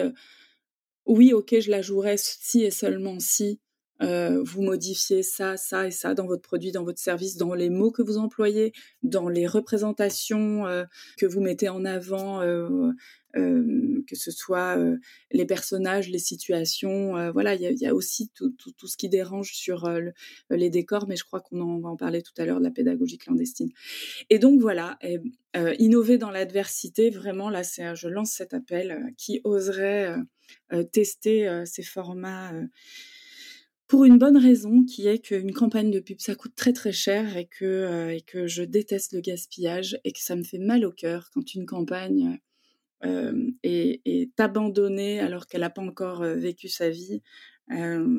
[1.06, 3.60] oui, ok, je la jouerai si et seulement si
[4.02, 7.70] euh, vous modifiez ça, ça et ça dans votre produit, dans votre service, dans les
[7.70, 10.84] mots que vous employez, dans les représentations euh,
[11.18, 12.42] que vous mettez en avant,
[13.36, 14.78] euh, que ce soit
[15.30, 17.30] les personnages, les situations.
[17.32, 18.52] voilà, il y a, aussi tout,
[18.86, 19.90] ce qui dérange sur
[20.50, 23.18] les décors, mais je crois qu'on va en parler tout à l'heure de la pédagogie
[23.18, 23.70] clandestine.
[24.30, 24.98] Et donc voilà,
[25.78, 30.16] innover dans l'adversité, vraiment là, je lance cet appel qui oserait
[30.92, 32.52] tester ces formats
[33.92, 37.36] pour une bonne raison qui est qu'une campagne de pub ça coûte très très cher
[37.60, 41.28] euh, et que je déteste le gaspillage et que ça me fait mal au cœur
[41.34, 42.38] quand une campagne
[43.04, 47.22] euh, est, est, abandonnée alors qu'elle n'a pas encore euh, vécu sa vie.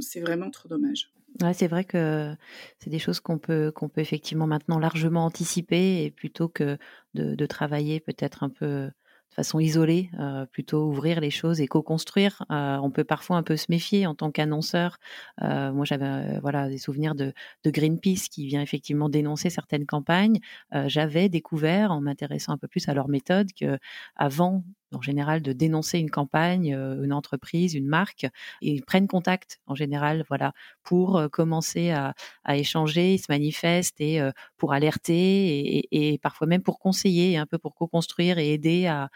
[0.02, 1.12] c'est vraiment trop dommage.
[1.54, 2.36] C'est vrai que
[2.80, 6.78] c'est des choses qu'on peut peut effectivement maintenant largement anticiper et plutôt que
[7.16, 8.90] de travailler peut-être un peu
[9.34, 12.44] façon isolée, euh, plutôt ouvrir les choses et co-construire.
[12.52, 14.98] Euh, on peut parfois un peu se méfier en tant qu'annonceur.
[15.42, 20.40] Euh, moi, j'avais voilà des souvenirs de, de, Greenpeace qui vient effectivement dénoncer certaines campagnes.
[20.86, 23.78] j'avais découvert, en m'intéressant un peu plus à leur méthode, que
[24.16, 24.64] avant
[24.94, 28.28] en général de dénoncer une campagne, euh, une entreprise, une marque,
[28.62, 30.54] ils prennent contact en général, voilà,
[30.84, 32.14] pour euh, commencer à,
[32.56, 37.58] échanger, ils se manifestent et euh, pour alerter et, parfois même pour conseiller, un peu
[37.58, 39.10] pour co-construire et aider à,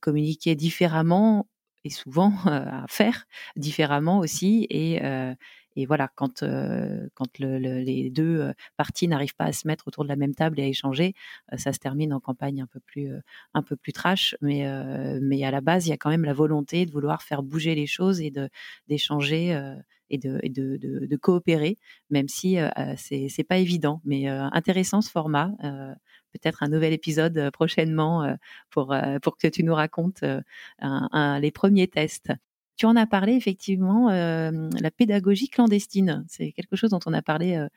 [0.00, 1.46] communiquer différemment
[1.84, 3.26] et souvent à faire
[3.56, 5.00] différemment aussi et,
[5.76, 9.88] et voilà, quand, euh, quand le, les deux euh, parties n'arrivent pas à se mettre
[9.88, 11.14] autour de la même table et à échanger,
[11.52, 13.10] euh, ça se termine en campagne un peu plus,
[13.54, 14.36] un peu plus trash.
[14.40, 14.64] Mais,
[15.20, 17.74] mais à la base, il y a quand même la volonté de vouloir faire bouger
[17.74, 18.32] les choses et
[18.88, 19.50] d'échanger
[20.10, 21.78] et, de, et de, de, coopérer,
[22.10, 22.56] même si
[22.96, 24.00] c'est, c'est pas évident.
[24.04, 25.50] Mais intéressant ce format.
[26.32, 28.36] Peut-être un nouvel épisode prochainement
[28.70, 30.24] pour, pour que tu nous racontes
[30.80, 32.32] un, les premiers tests.
[32.76, 36.24] Tu en as parlé effectivement, euh, la pédagogie clandestine.
[36.28, 37.68] C'est quelque chose dont on a parlé euh,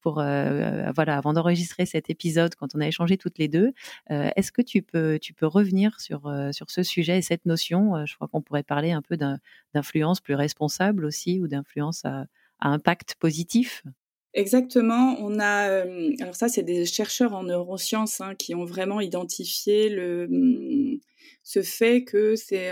[0.00, 3.72] pour euh, voilà avant d'enregistrer cet épisode quand on a échangé toutes les deux.
[4.10, 8.04] Est-ce que tu peux tu peux revenir sur sur ce sujet et cette notion?
[8.04, 12.26] Je crois qu'on pourrait parler un peu d'influence plus responsable aussi ou d'influence à,
[12.60, 13.82] impact positif.
[14.34, 15.16] Exactement.
[15.20, 15.84] On a
[16.20, 20.98] alors ça c'est des chercheurs en neurosciences hein, qui ont vraiment identifié le mmh,
[21.42, 22.70] ce fait que c'est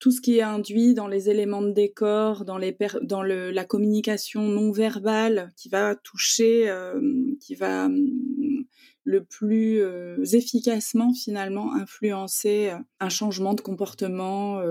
[0.00, 5.52] tout ce qui est induit dans les éléments de décor, dans, la communication non verbale,
[5.56, 7.00] qui va toucher, euh,
[7.40, 8.64] qui va hum,
[9.04, 14.62] le plus euh, efficacement finalement influencer euh, un changement de comportement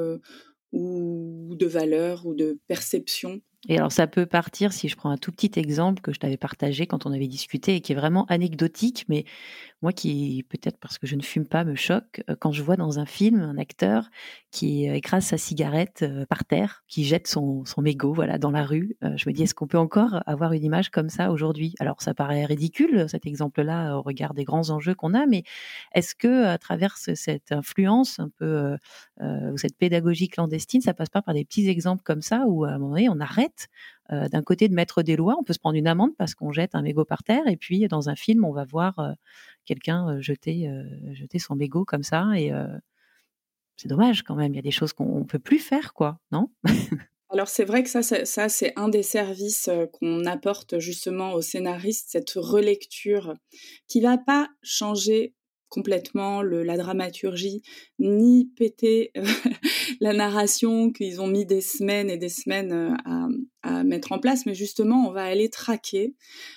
[0.72, 3.42] ou de valeur ou de perception.
[3.68, 6.38] Et alors ça peut partir, si je prends un tout petit exemple que je t'avais
[6.38, 9.26] partagé quand on avait discuté et qui est vraiment anecdotique, mais
[9.82, 12.76] moi qui, peut-être parce que je ne fume pas, me choque, euh, quand je vois
[12.76, 14.10] dans un film un acteur
[14.52, 18.52] qui euh, écrase sa cigarette euh, par terre, qui jette son, son mégot voilà, dans
[18.52, 21.76] la rue, je me dis, est-ce qu'on peut encore avoir une image comme ça aujourd'hui?
[21.80, 25.44] Alors ça paraît ridicule, cet exemple-là, au regard des grands enjeux qu'on a, mais
[25.94, 28.76] est-ce que à travers cette influence un peu,
[29.22, 32.70] ou cette pédagogie clandestine, ça passe pas par des petits exemples comme ça, où à
[32.70, 33.70] un moment donné, on arrête
[34.10, 34.32] honnête.
[34.32, 36.76] D'un côté, de mettre des lois, on peut se prendre une amende parce qu'on jette
[36.76, 39.16] un mégot par terre, et puis dans un film, on va voir
[39.66, 40.70] quelqu'un jeter,
[41.14, 42.52] jeter son mégot comme ça, et
[43.78, 44.54] c'est dommage quand même.
[44.54, 46.50] Il y a des choses qu'on ne peut plus faire, quoi, non?
[47.32, 52.08] Alors c'est vrai que ça, ça, c'est un des services qu'on apporte justement aux scénaristes,
[52.10, 53.36] cette relecture
[53.88, 55.36] qui va pas changer
[55.70, 57.62] complètement la dramaturgie,
[58.00, 59.12] ni péter
[60.02, 63.28] la narration qu'ils ont mis des semaines et des semaines à,
[63.64, 66.16] à, mettre en place, mais justement on va aller traquer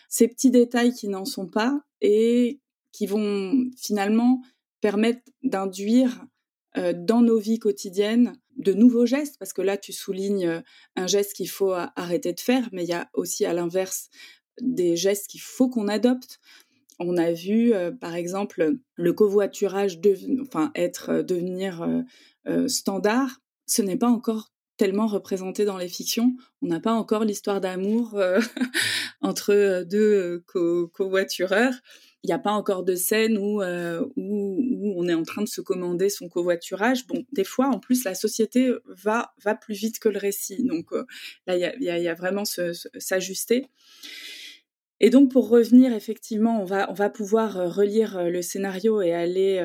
[0.08, 2.60] ces petits détails qui n'en sont pas et
[2.92, 4.42] qui vont finalement
[4.80, 6.24] permettre d'induire
[6.94, 10.62] dans nos vies quotidiennes de nouveaux gestes, parce que là, tu soulignes
[10.96, 14.08] un geste qu'il faut arrêter de faire, mais il y a aussi à l'inverse
[14.60, 16.40] des gestes qu'il faut qu'on adopte.
[16.98, 19.98] On a vu, par exemple, le covoiturage
[20.74, 21.86] être devenir
[22.66, 23.40] standard.
[23.66, 26.36] Ce n'est pas encore tellement représenté dans les fictions.
[26.60, 28.20] On n'a pas encore l'histoire d'amour
[29.20, 30.44] entre deux
[30.92, 31.74] covoitureurs
[32.24, 35.60] il n'y a pas encore de scène euh, où, on est en train de se
[35.60, 37.06] commander son covoiturage.
[37.06, 40.62] Bon, des fois, en plus, la société va, plus vite que le récit.
[40.62, 41.04] Donc euh,
[41.46, 43.66] là, il y a, vraiment s'ajuster.
[45.02, 49.12] Et donc, pour revenir, effectivement, on va, on va pouvoir euh, relire le scénario et
[49.12, 49.60] aller,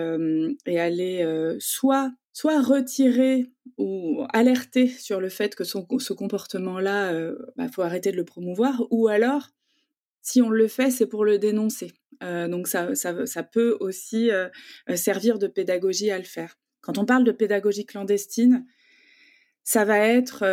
[0.66, 7.70] et aller soit, soit retirer ou alerter sur le fait que ce comportement-là, il bah,
[7.70, 9.50] faut arrêter de le promouvoir, ou alors,
[10.28, 11.94] si on le fait, c'est pour le dénoncer.
[12.24, 14.50] Euh, donc ça, ça, peut aussi euh,
[14.90, 16.58] euh, servir de pédagogie à le faire.
[16.82, 18.66] Quand on parle de pédagogie clandestine,
[19.68, 20.46] ça va être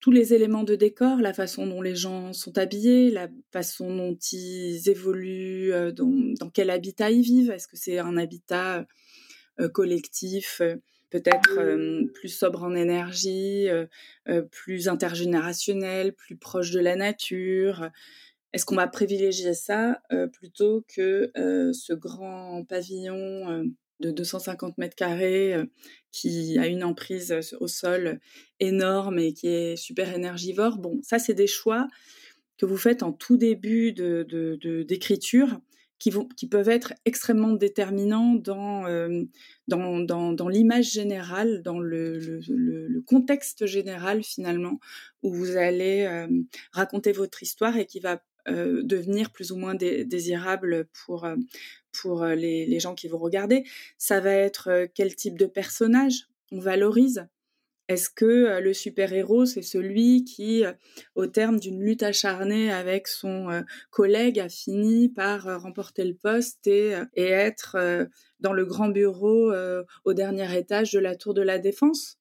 [0.00, 4.18] tous les éléments de décor, la façon dont les gens sont habillés, la façon dont
[4.32, 7.52] ils évoluent, dans, quel habitat ils vivent.
[7.52, 8.84] Est-ce que c'est un habitat
[9.72, 10.60] collectif,
[11.08, 13.68] peut-être plus sobre en énergie,
[14.50, 17.88] plus intergénérationnel, plus proche de la nature?
[18.52, 21.30] Est-ce qu'on va privilégier ça plutôt que
[21.72, 25.54] ce grand pavillon de 250 mètres carrés
[26.12, 28.20] qui a une emprise au sol
[28.60, 31.88] énorme et qui est super énergivore Bon, ça, c'est des choix
[32.56, 35.48] que vous faites en tout début d'écriture.
[35.48, 35.60] De,
[35.98, 38.84] qui, vont, qui peuvent être extrêmement déterminants dans,
[39.66, 44.78] dans, dans, dans l'image générale, dans le, le, contexte général finalement,
[45.24, 46.26] où vous allez
[46.72, 48.18] raconter votre histoire et qui va euh,
[48.50, 51.36] devenir plus ou moins désirable pour, euh,
[51.92, 53.64] pour euh, les, les, gens qui vont regarder.
[53.98, 57.26] Ça va être quel type de personnage on valorise?
[57.88, 60.62] Est-ce que le super-héros, c'est celui qui,
[61.14, 66.92] au terme d'une lutte acharnée avec son collègue, a fini par remporter le poste et,
[67.14, 67.78] et être
[68.40, 69.54] dans le grand bureau
[70.04, 72.18] au dernier étage de la tour de la défense?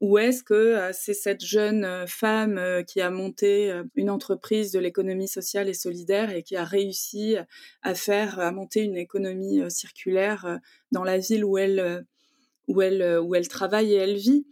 [0.00, 4.70] Ou est-ce que euh, c'est cette jeune euh, femme euh, qui a monté une entreprise
[4.72, 7.36] de l'économie sociale et solidaire et qui a réussi
[7.82, 10.58] à faire, à monter une économie circulaire
[10.92, 12.06] dans la ville où elle,
[12.68, 14.46] où elle, où elle travaille et elle vit?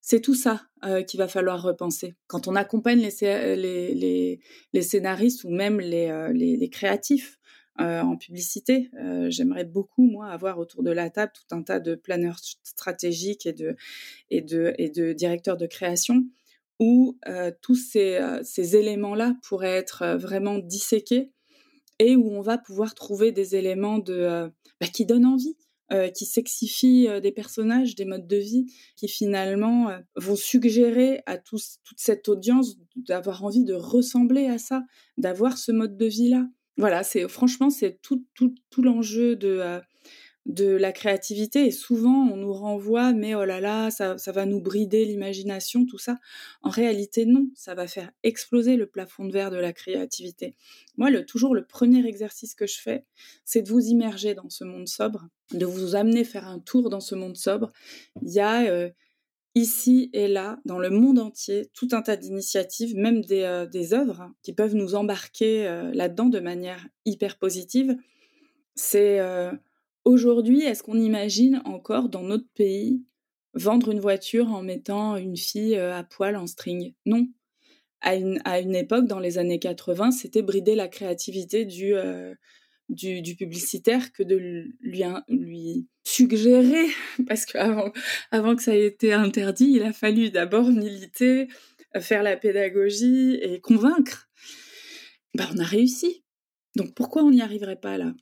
[0.00, 0.62] C'est tout ça
[1.08, 2.14] qu'il va falloir repenser.
[2.28, 4.38] Quand on accompagne les,
[4.72, 7.38] les, scénaristes ou même les, les créatifs
[7.78, 8.88] euh, en publicité.
[8.98, 13.44] Euh, j'aimerais beaucoup, moi, avoir autour de la table tout un tas de planeurs stratégiques
[13.44, 13.76] et de,
[14.30, 16.24] et de, et de directeurs de création
[16.80, 21.32] où euh, tous ces, ces éléments-là pourraient être vraiment disséqués
[21.98, 25.56] et où on va pouvoir trouver des éléments de, bah, qui donnent envie.
[26.14, 31.62] qui sexifient des personnages, des modes de vie, qui finalement vont suggérer à toute
[31.96, 34.82] cette audience d'avoir envie de ressembler à ça,
[35.18, 38.24] d'avoir ce mode de vie-là voilà, c'est franchement c'est tout,
[38.78, 39.80] l'enjeu de, euh,
[40.46, 44.60] de la créativité et souvent on nous renvoie mais oh là là ça, va nous
[44.60, 46.18] brider l'imagination tout ça.
[46.62, 50.54] En réalité non, ça va faire exploser le plafond de verre de la créativité.
[50.96, 53.04] Moi toujours le premier exercice que je fais,
[53.44, 57.00] c'est de vous immerger dans ce monde sobre, de vous amener faire un tour dans
[57.00, 57.72] ce monde sobre.
[58.22, 58.90] Il y a euh,
[59.56, 64.20] ici et là, dans le monde entier, tout un tas d'initiatives, même des, euh, œuvres
[64.20, 67.96] hein, qui peuvent nous embarquer euh, là-dedans de manière hyper positive.
[68.74, 69.50] C'est euh,
[70.04, 73.02] aujourd'hui, est-ce qu'on imagine encore dans notre pays
[73.54, 76.92] vendre une voiture en mettant une fille à poil en string?
[77.06, 77.26] Non.
[78.02, 81.94] À une, à une, époque, dans les années 80, c'était brider la créativité du,
[82.88, 84.36] du, publicitaire que de
[84.80, 86.86] lui, lui suggérer,
[87.28, 87.92] parce qu'avant
[88.30, 91.48] avant que ça ait été interdit, il a fallu d'abord militer,
[92.00, 94.28] faire la pédagogie et convaincre.
[95.34, 96.24] Ben, on a réussi.
[96.76, 98.14] Donc pourquoi on n'y arriverait pas là?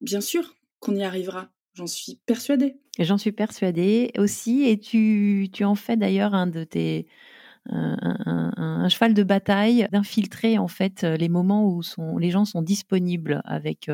[0.00, 1.50] Bien sûr qu'on y arrivera.
[1.74, 2.76] J'en suis persuadée.
[2.98, 4.64] J'en suis persuadée aussi.
[4.64, 7.06] Et tu, tu en fais d'ailleurs un de tes,
[7.70, 13.40] un, cheval de bataille d'infiltrer en fait les moments où sont, les gens sont disponibles
[13.44, 13.90] avec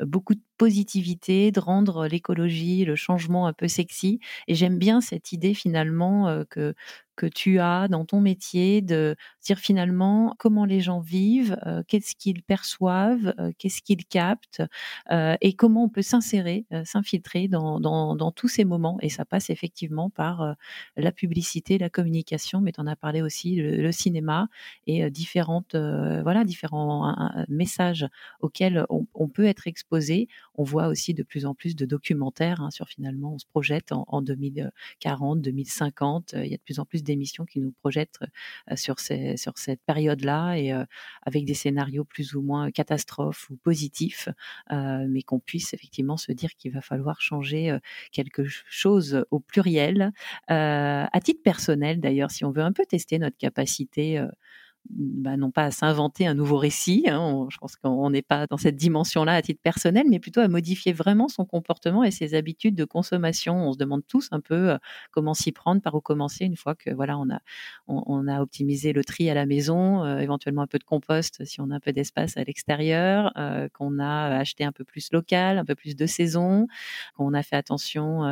[0.00, 4.20] beaucoup de positivité, de rendre l'écologie, le changement un peu sexy.
[4.48, 6.74] Et j'aime bien cette idée finalement que
[7.16, 12.42] que tu as dans ton métier de dire finalement comment les gens vivent, qu'est-ce qu'ils
[12.42, 14.62] perçoivent, qu'est-ce qu'ils captent
[15.10, 18.98] et comment on peut s'insérer, s'infiltrer dans, dans, tous ces moments.
[19.00, 20.56] Et ça passe effectivement par
[20.96, 24.48] la publicité, la communication, mais tu en as parlé aussi, le, cinéma
[24.86, 27.14] et différentes, voilà, différents
[27.48, 28.06] messages
[28.40, 30.28] auxquels on, peut être exposé.
[30.56, 33.92] On voit aussi de plus en plus de documentaires hein, sur finalement, on se projette
[33.92, 36.34] en, en 2040, 2050.
[36.36, 38.18] Il y a de plus en plus d'émissions qui nous projettent
[38.70, 40.84] euh, sur, ces, sur cette période-là et euh,
[41.22, 44.28] avec des scénarios plus ou moins catastrophes ou positifs,
[44.72, 47.76] euh, mais qu'on puisse effectivement se dire qu'il va falloir changer
[48.12, 50.12] quelque chose au pluriel.
[50.48, 54.24] à titre personnel, d'ailleurs, si on veut un peu tester notre capacité
[54.90, 58.56] bah, non pas à s'inventer un nouveau récit, hein, je pense qu'on n'est pas dans
[58.56, 62.74] cette dimension-là à titre personnel, mais plutôt à modifier vraiment son comportement et ses habitudes
[62.74, 63.68] de consommation.
[63.68, 64.78] On se demande tous un peu euh,
[65.10, 67.40] comment s'y prendre, par où commencer une fois que voilà on a
[67.88, 71.60] on, a optimisé le tri à la maison, euh, éventuellement un peu de compost si
[71.60, 75.58] on a un peu d'espace à l'extérieur, euh, qu'on a acheté un peu plus local,
[75.58, 76.66] un peu plus de saison,
[77.16, 78.22] qu'on a fait attention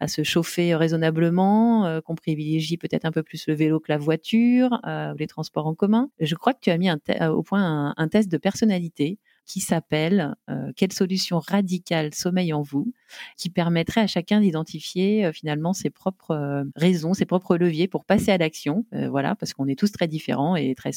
[0.00, 4.80] à se chauffer raisonnablement, qu'on privilégie peut-être un peu plus le vélo que la voiture,
[5.18, 6.10] les transports en commun.
[6.18, 9.18] Je crois que tu as mis au point un, test de personnalité
[9.48, 12.92] qui s'appelle euh, Quelle solution radicale sommeille en vous
[13.38, 18.04] qui permettrait à chacun d'identifier euh, finalement ses propres euh, raisons, ses propres leviers pour
[18.04, 18.84] passer à l'action.
[18.92, 20.90] voilà, parce qu'on est tous très différents et très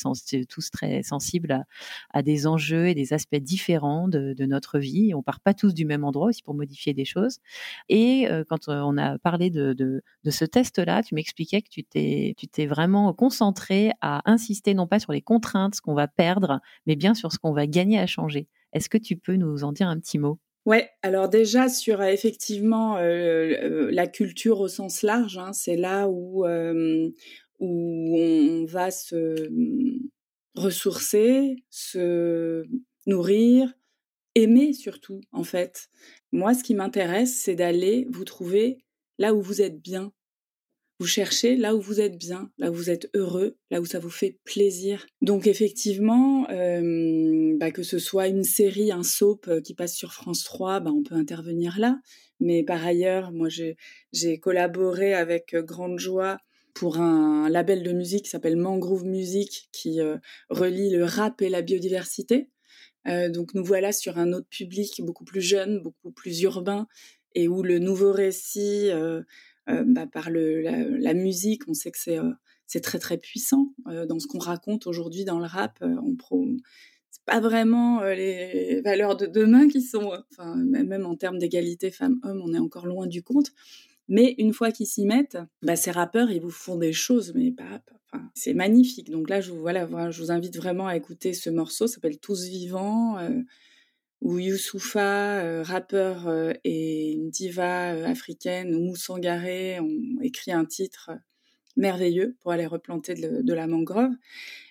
[0.49, 1.66] tous très sensibles
[2.10, 5.14] à, des enjeux et des aspects différents de, notre vie.
[5.16, 7.38] On part pas tous du même endroit aussi pour modifier des choses.
[7.88, 12.34] Et quand on a parlé de, de, de ce test-là, tu m'expliquais que tu t'es
[12.38, 16.60] tu t'es vraiment concentré à insister non pas sur les contraintes, ce qu'on va perdre,
[16.86, 18.41] mais bien sur ce qu'on va gagner à changer.
[18.74, 20.39] Est-ce que tu peux nous en dire un petit mot?
[20.65, 23.01] Ouais, alors déjà sur euh, effectivement euh,
[23.63, 26.45] euh, la culture au sens large, hein, c'est là où
[27.59, 29.49] où on va se
[30.55, 32.63] ressourcer, se
[33.07, 33.74] nourrir,
[34.36, 35.89] aimer surtout en fait.
[36.32, 38.86] Moi, ce qui m'intéresse, c'est d'aller vous trouver
[39.19, 40.13] là où vous êtes bien,
[41.02, 43.97] vous cherchez là où vous êtes bien, là où vous êtes heureux, là où ça
[43.97, 45.08] vous fait plaisir.
[45.24, 50.14] Donc effectivement, euh, bah, que ce soit une série, un soap euh, qui passe sur
[50.14, 51.99] France 3, bah, on peut intervenir là.
[52.39, 56.38] Mais par ailleurs, moi j'ai collaboré avec euh, grande joie
[56.76, 59.99] pour un label de musique qui s'appelle Mangrove Music qui
[60.49, 62.47] relie le rap et la biodiversité.
[63.06, 66.88] donc nous voilà sur un autre public beaucoup plus jeune, beaucoup plus urbain
[67.36, 69.22] et où le nouveau récit euh,
[69.68, 74.28] bah, par la, musique, on sait que c'est euh, très très puissant euh, dans ce
[74.28, 75.80] qu'on raconte aujourd'hui dans le rap.
[75.82, 76.45] on pro
[77.09, 82.41] c'est pas vraiment les valeurs de demain qui sont, enfin, même en termes d'égalité femmes-hommes,
[82.41, 83.51] on est encore loin du compte.
[84.07, 87.53] Mais une fois qu'ils s'y mettent, bah, ces rappeurs, ils vous font des choses, mais
[88.34, 89.12] c'est magnifique.
[89.12, 93.18] Donc là, je vous, invite vraiment à écouter ce morceau, s'appelle Tous vivants
[94.22, 101.11] où Youssoufa, euh, rappeur euh, et diva euh, africaine, ou Sangaré, ont écrit un titre
[101.76, 104.11] merveilleux pour aller replanter de, la mangrove.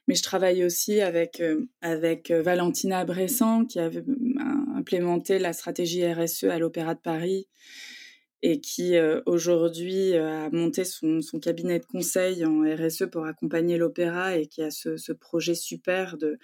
[0.07, 1.43] Mais je travaille aussi avec,
[1.81, 4.05] avec Valentina Bressan, qui avait
[4.77, 7.49] implémenté la stratégie RSE à l'Opéra de Paris
[8.43, 14.37] et qui aujourd'hui a monté son, son, cabinet de conseil en RSE pour accompagner l'opéra
[14.37, 16.39] et qui a ce, ce projet super de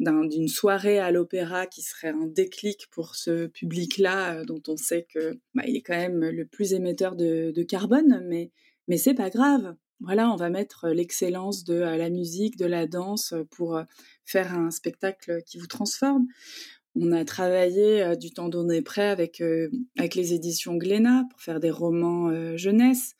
[0.00, 5.06] d'une soirée à l'opéra qui serait un déclic pour ce public-là, euh, dont on sait
[5.12, 8.50] que bah, il est quand même le plus émetteur de, carbone, mais
[8.88, 9.74] mais c'est pas grave.
[10.00, 13.80] Voilà, on va mettre l'excellence de la musique, de la danse pour
[14.26, 16.26] faire un spectacle qui vous transforme.
[16.94, 19.42] On a travaillé du temps donné près avec
[19.96, 23.14] avec les éditions Glénat pour faire des romans jeunesse.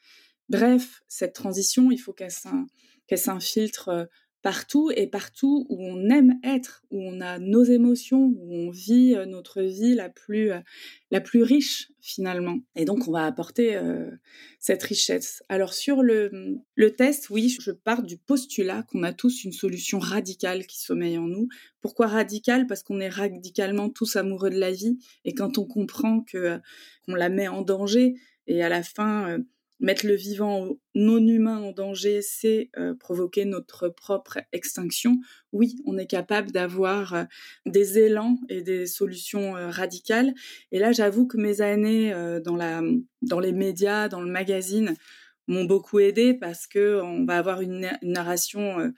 [0.51, 4.09] Bref, cette transition, il faut qu'elle s'infiltre
[4.45, 9.15] partout et partout où on aime être, où on a nos émotions, où on vit
[9.17, 10.61] euh, notre vie la plus, euh,
[11.11, 12.59] la plus riche finalement.
[12.77, 14.11] Et donc on va apporter euh,
[14.61, 15.43] cette richesse.
[15.49, 19.99] Alors sur le, le test, oui, je pars du postulat qu'on a tous une solution
[19.99, 21.49] radicale qui sommeille en nous.
[21.81, 22.67] Pourquoi radicale?
[22.67, 26.61] Parce qu'on est radicalement tous amoureux de la vie et quand on comprend que
[27.07, 28.15] qu'on la met en danger
[28.47, 29.39] et à la fin
[29.81, 35.19] mettre le vivant non humain en danger, c'est euh, provoquer notre propre extinction.
[35.53, 37.25] Oui, on est capable d'avoir euh,
[37.67, 40.33] des élans et des solutions euh, radicales.
[40.73, 42.15] Et là, j'avoue que mes années
[42.45, 42.83] dans, la,
[43.23, 44.95] dans les médias, dans le magazine,
[45.47, 48.93] m'ont beaucoup aidé parce que on va avoir une, narration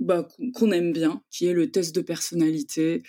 [0.00, 3.02] bah, qu'on aime bien, qui est le test de personnalité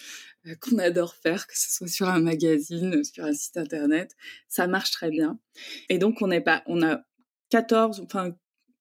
[0.60, 4.12] qu'on adore faire, que ce soit sur un magazine, sur un site internet.
[4.48, 5.40] Ça marche très bien.
[5.90, 7.02] Et donc on n'est pas, on a
[7.50, 8.34] 14, enfin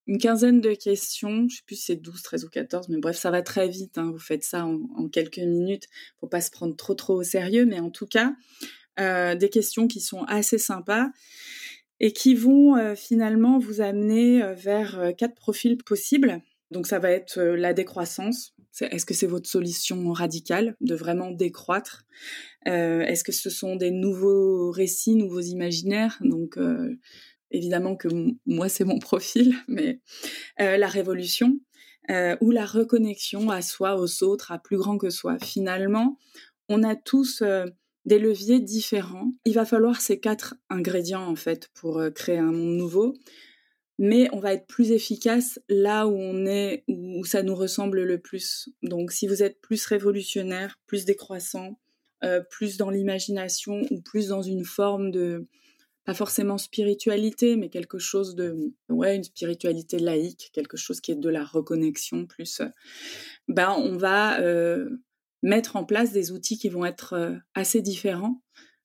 [0.06, 3.16] une quinzaine de questions, je sais plus si c'est 12, 13 ou 14, mais bref,
[3.16, 4.10] ça va très vite, hein.
[4.10, 5.86] vous faites ça en, quelques minutes,
[6.20, 8.34] faut pas se prendre trop trop au sérieux, mais en tout cas,
[8.98, 11.08] euh, des questions qui sont assez sympas
[12.00, 16.42] et qui vont euh, finalement vous amener euh, vers quatre profils possibles.
[16.72, 18.54] Donc ça va être la décroissance.
[18.80, 22.04] Est-ce que c'est votre solution radicale de vraiment décroître?
[22.64, 26.18] Est-ce que ce sont des nouveaux récits, nouveaux imaginaires?
[26.22, 26.58] Donc
[27.50, 28.08] évidemment que
[28.46, 30.00] moi c'est mon profil, mais
[30.58, 31.58] la révolution
[32.08, 35.36] ou la reconnexion à soi, aux autres, à plus grand que soi.
[35.38, 36.18] Finalement,
[36.68, 37.42] on a tous
[38.04, 39.32] des leviers différents.
[39.44, 43.14] Il va falloir ces quatre ingrédients en fait pour euh, créer un monde nouveau,
[43.98, 48.18] mais on va être plus efficace là où on est, où ça nous ressemble le
[48.18, 48.68] plus.
[48.82, 51.78] Donc si vous êtes plus révolutionnaire, plus décroissant,
[52.24, 55.46] euh, plus dans l'imagination ou plus dans une forme de
[56.04, 61.16] pas forcément spiritualité, mais quelque chose de ouais une spiritualité laïque, quelque chose qui est
[61.16, 62.60] de la reconnexion plus.
[62.60, 62.68] Euh,
[63.46, 64.40] ben on va
[65.42, 68.41] mettre en place des outils qui vont être euh, assez différents,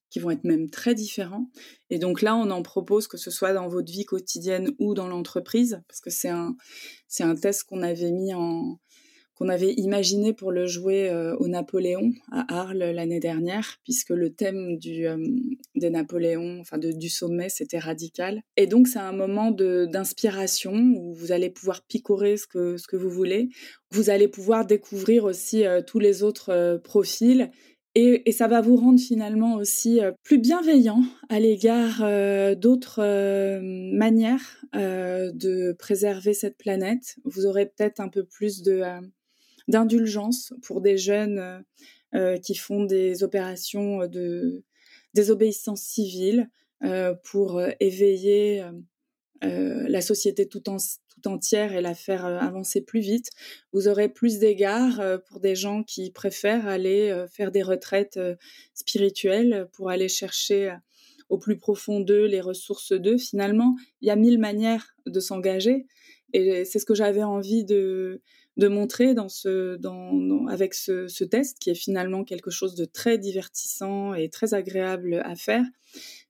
[0.10, 1.49] qui vont être même très différents.
[1.89, 5.08] Et donc là, on en propose que ce soit dans votre vie quotidienne ou dans
[5.08, 6.55] l'entreprise, parce que c'est un,
[7.08, 8.80] c'est un test qu'on avait mis en,
[9.38, 14.34] qu'on avait imaginé pour le jouer euh, au Napoléon à Arles l'année dernière, puisque le
[14.34, 15.18] thème du, euh,
[15.76, 18.41] des Napoléons, enfin du sommet, c'était radical.
[18.55, 22.95] Et donc c'est un moment d'inspiration où vous allez pouvoir picorer ce que, ce que
[22.95, 23.49] vous voulez.
[23.91, 27.51] Vous allez pouvoir découvrir aussi euh, tous les autres profils
[28.00, 32.00] et, ça va vous rendre finalement aussi plus bienveillant à l'égard
[32.56, 33.02] d'autres
[33.62, 37.16] manières de préserver cette planète.
[37.24, 38.84] Vous aurez peut-être un peu plus de
[39.68, 41.60] d'indulgence pour des jeunes euh,
[42.16, 44.64] euh, qui font des opérations de
[45.14, 46.50] désobéissance civile
[46.84, 48.64] euh, pour éveiller
[49.41, 50.64] la société tout,
[51.26, 53.30] entière et la faire avancer plus vite.
[53.74, 58.20] Vous aurez plus d'égards pour des gens qui préfèrent aller faire des retraites
[58.74, 60.76] spirituelles pour aller chercher
[61.30, 63.18] au plus profond d'eux les ressources d'eux.
[63.18, 65.86] Finalement, il y a mille manières de s'engager
[66.34, 68.22] et c'est ce que j'avais envie de,
[68.57, 73.18] de montrer dans ce, dans, avec ce, test, qui est finalement quelque chose de très
[73.18, 75.63] divertissant et très agréable à faire,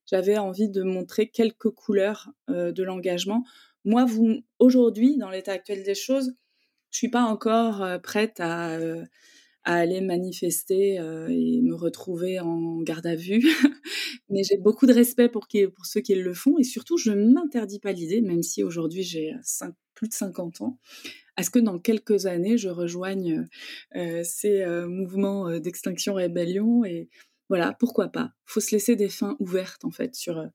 [0.05, 3.43] j'avais envie de montrer quelques couleurs euh, de l'engagement.
[3.87, 4.05] Moi,
[4.59, 6.35] aujourd'hui, dans l'état actuel des choses,
[6.91, 9.03] je suis pas encore euh, prête à, euh,
[9.63, 10.95] à, aller manifester
[11.29, 13.41] et me retrouver en garde à vue,
[14.29, 15.47] mais j'ai beaucoup de respect pour,
[15.83, 19.33] ceux qui le font et surtout, je ne m'interdis pas l'idée, même si aujourd'hui j'ai
[19.95, 20.77] plus de 50 ans,
[21.37, 23.47] à ce que dans quelques années, je rejoigne
[23.95, 27.09] euh, ces euh, mouvements euh, d'extinction rébellion et
[27.47, 28.31] voilà, pourquoi pas?
[28.45, 30.45] Faut se laisser des fins ouvertes en fait sur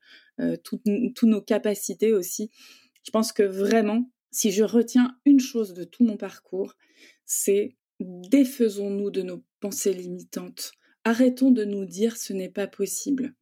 [0.62, 2.50] toutes nos capacités aussi.
[3.04, 6.74] Je pense que vraiment, si je retiens une chose de tout mon parcours,
[7.24, 10.72] c'est défaisons-nous de nos pensées limitantes.
[11.04, 13.34] Arrêtons de nous dire ce n'est pas possible.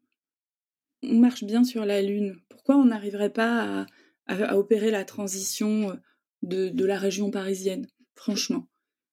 [1.03, 2.37] On marche bien sur la Lune.
[2.49, 3.87] Pourquoi on n'arriverait pas
[4.27, 5.99] à opérer la transition
[6.43, 8.67] de, la région parisienne, franchement?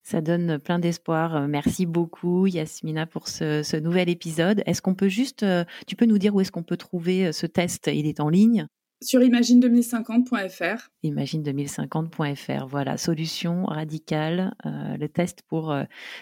[0.03, 1.35] Ça donne plein d'espoir.
[1.35, 4.63] Euh, merci beaucoup, Yasmina, pour ce, nouvel épisode.
[4.65, 7.31] Est-ce qu'on peut juste, euh, tu peux nous dire où est-ce qu'on peut trouver euh,
[7.33, 7.89] ce test?
[7.93, 8.67] Il est en ligne
[9.01, 10.89] sur imagine2050.fr.
[11.03, 15.75] Imagine2050.fr, voilà, solution radicale, le test pour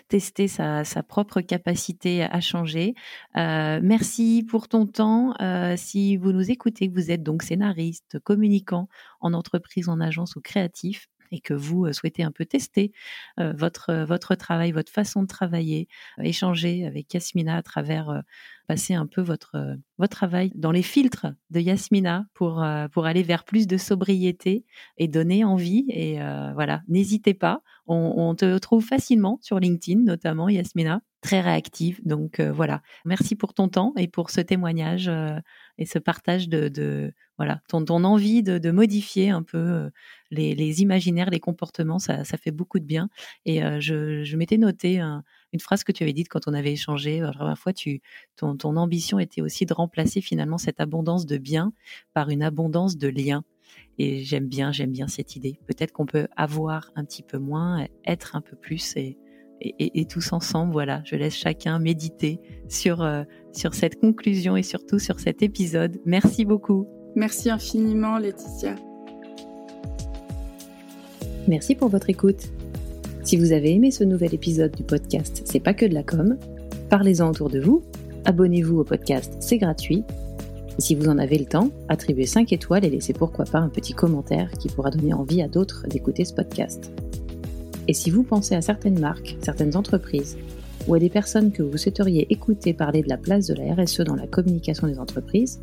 [0.08, 2.94] tester sa, propre capacité à changer.
[3.36, 5.34] merci pour ton temps.
[5.78, 8.90] si vous nous écoutez, vous êtes donc scénariste, communicant
[9.22, 12.92] en entreprise, en agence ou créatif, et que vous souhaitez un peu tester
[13.38, 15.88] votre, votre travail, votre façon de travailler,
[16.22, 18.24] échanger avec Yasmina à travers
[18.68, 23.44] passer un peu votre, votre travail dans les filtres de Yasmina pour, pour aller vers
[23.44, 24.66] plus de sobriété
[24.98, 25.86] et donner envie.
[25.90, 26.20] Et
[26.54, 27.62] voilà, n'hésitez pas.
[27.88, 32.00] On, on, te trouve facilement sur LinkedIn, notamment Yasmina, très réactive.
[32.06, 35.12] Donc voilà, merci pour ton temps et pour ce témoignage
[35.78, 39.90] et ce partage de, voilà ton, envie de, modifier un peu
[40.32, 42.00] les, les, imaginaires, les comportements.
[42.00, 43.10] Ça, fait beaucoup de bien.
[43.46, 45.24] Et je, je m'étais noté un,
[45.56, 47.72] une phrase que tu avais dite quand on avait échangé la première fois.
[48.36, 51.74] Ton, ambition était aussi de remplacer finalement cette abondance de biens
[52.14, 53.44] par une abondance de liens.
[53.98, 55.58] Et j'aime bien, j'aime bien cette idée.
[55.66, 58.80] Peut-être qu'on peut avoir un petit peu moins, être un peu plus
[59.66, 62.40] et, et, et, tous ensemble, voilà, je laisse chacun méditer
[62.70, 65.98] sur, euh, sur cette conclusion et surtout sur cet épisode.
[66.06, 66.88] Merci beaucoup.
[67.16, 68.76] Merci infiniment, Laetitia.
[71.48, 72.52] Merci pour votre écoute.
[73.24, 76.38] Si vous avez aimé ce nouvel épisode du podcast C'est pas que de la com,
[76.90, 77.84] parlez-en autour de vous,
[78.26, 80.04] abonnez-vous au podcast, c'est gratuit.
[80.78, 83.70] Et si vous en avez le temps, attribuez 5 étoiles et laissez pourquoi pas un
[83.70, 86.92] petit commentaire qui pourra donner envie à d'autres d'écouter ce podcast.
[87.88, 90.38] Et si vous pensez à certaines marques, certaines entreprises,
[90.88, 94.02] ou à des personnes que vous souhaiteriez écouter parler de la place de la RSE
[94.02, 95.60] dans la communication des entreprises,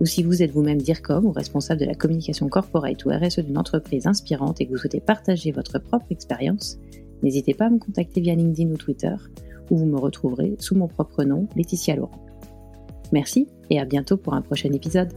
[0.00, 3.58] ou si vous êtes vous-même DIRCOM ou responsable de la communication corporate ou RSE d'une
[3.58, 6.78] entreprise inspirante et que vous souhaitez partager votre propre expérience,
[7.22, 9.14] n'hésitez pas à me contacter via LinkedIn ou Twitter,
[9.70, 12.24] où vous me retrouverez sous mon propre nom, Laetitia Laurent.
[13.12, 15.12] Merci et à bientôt pour un prochain épisode.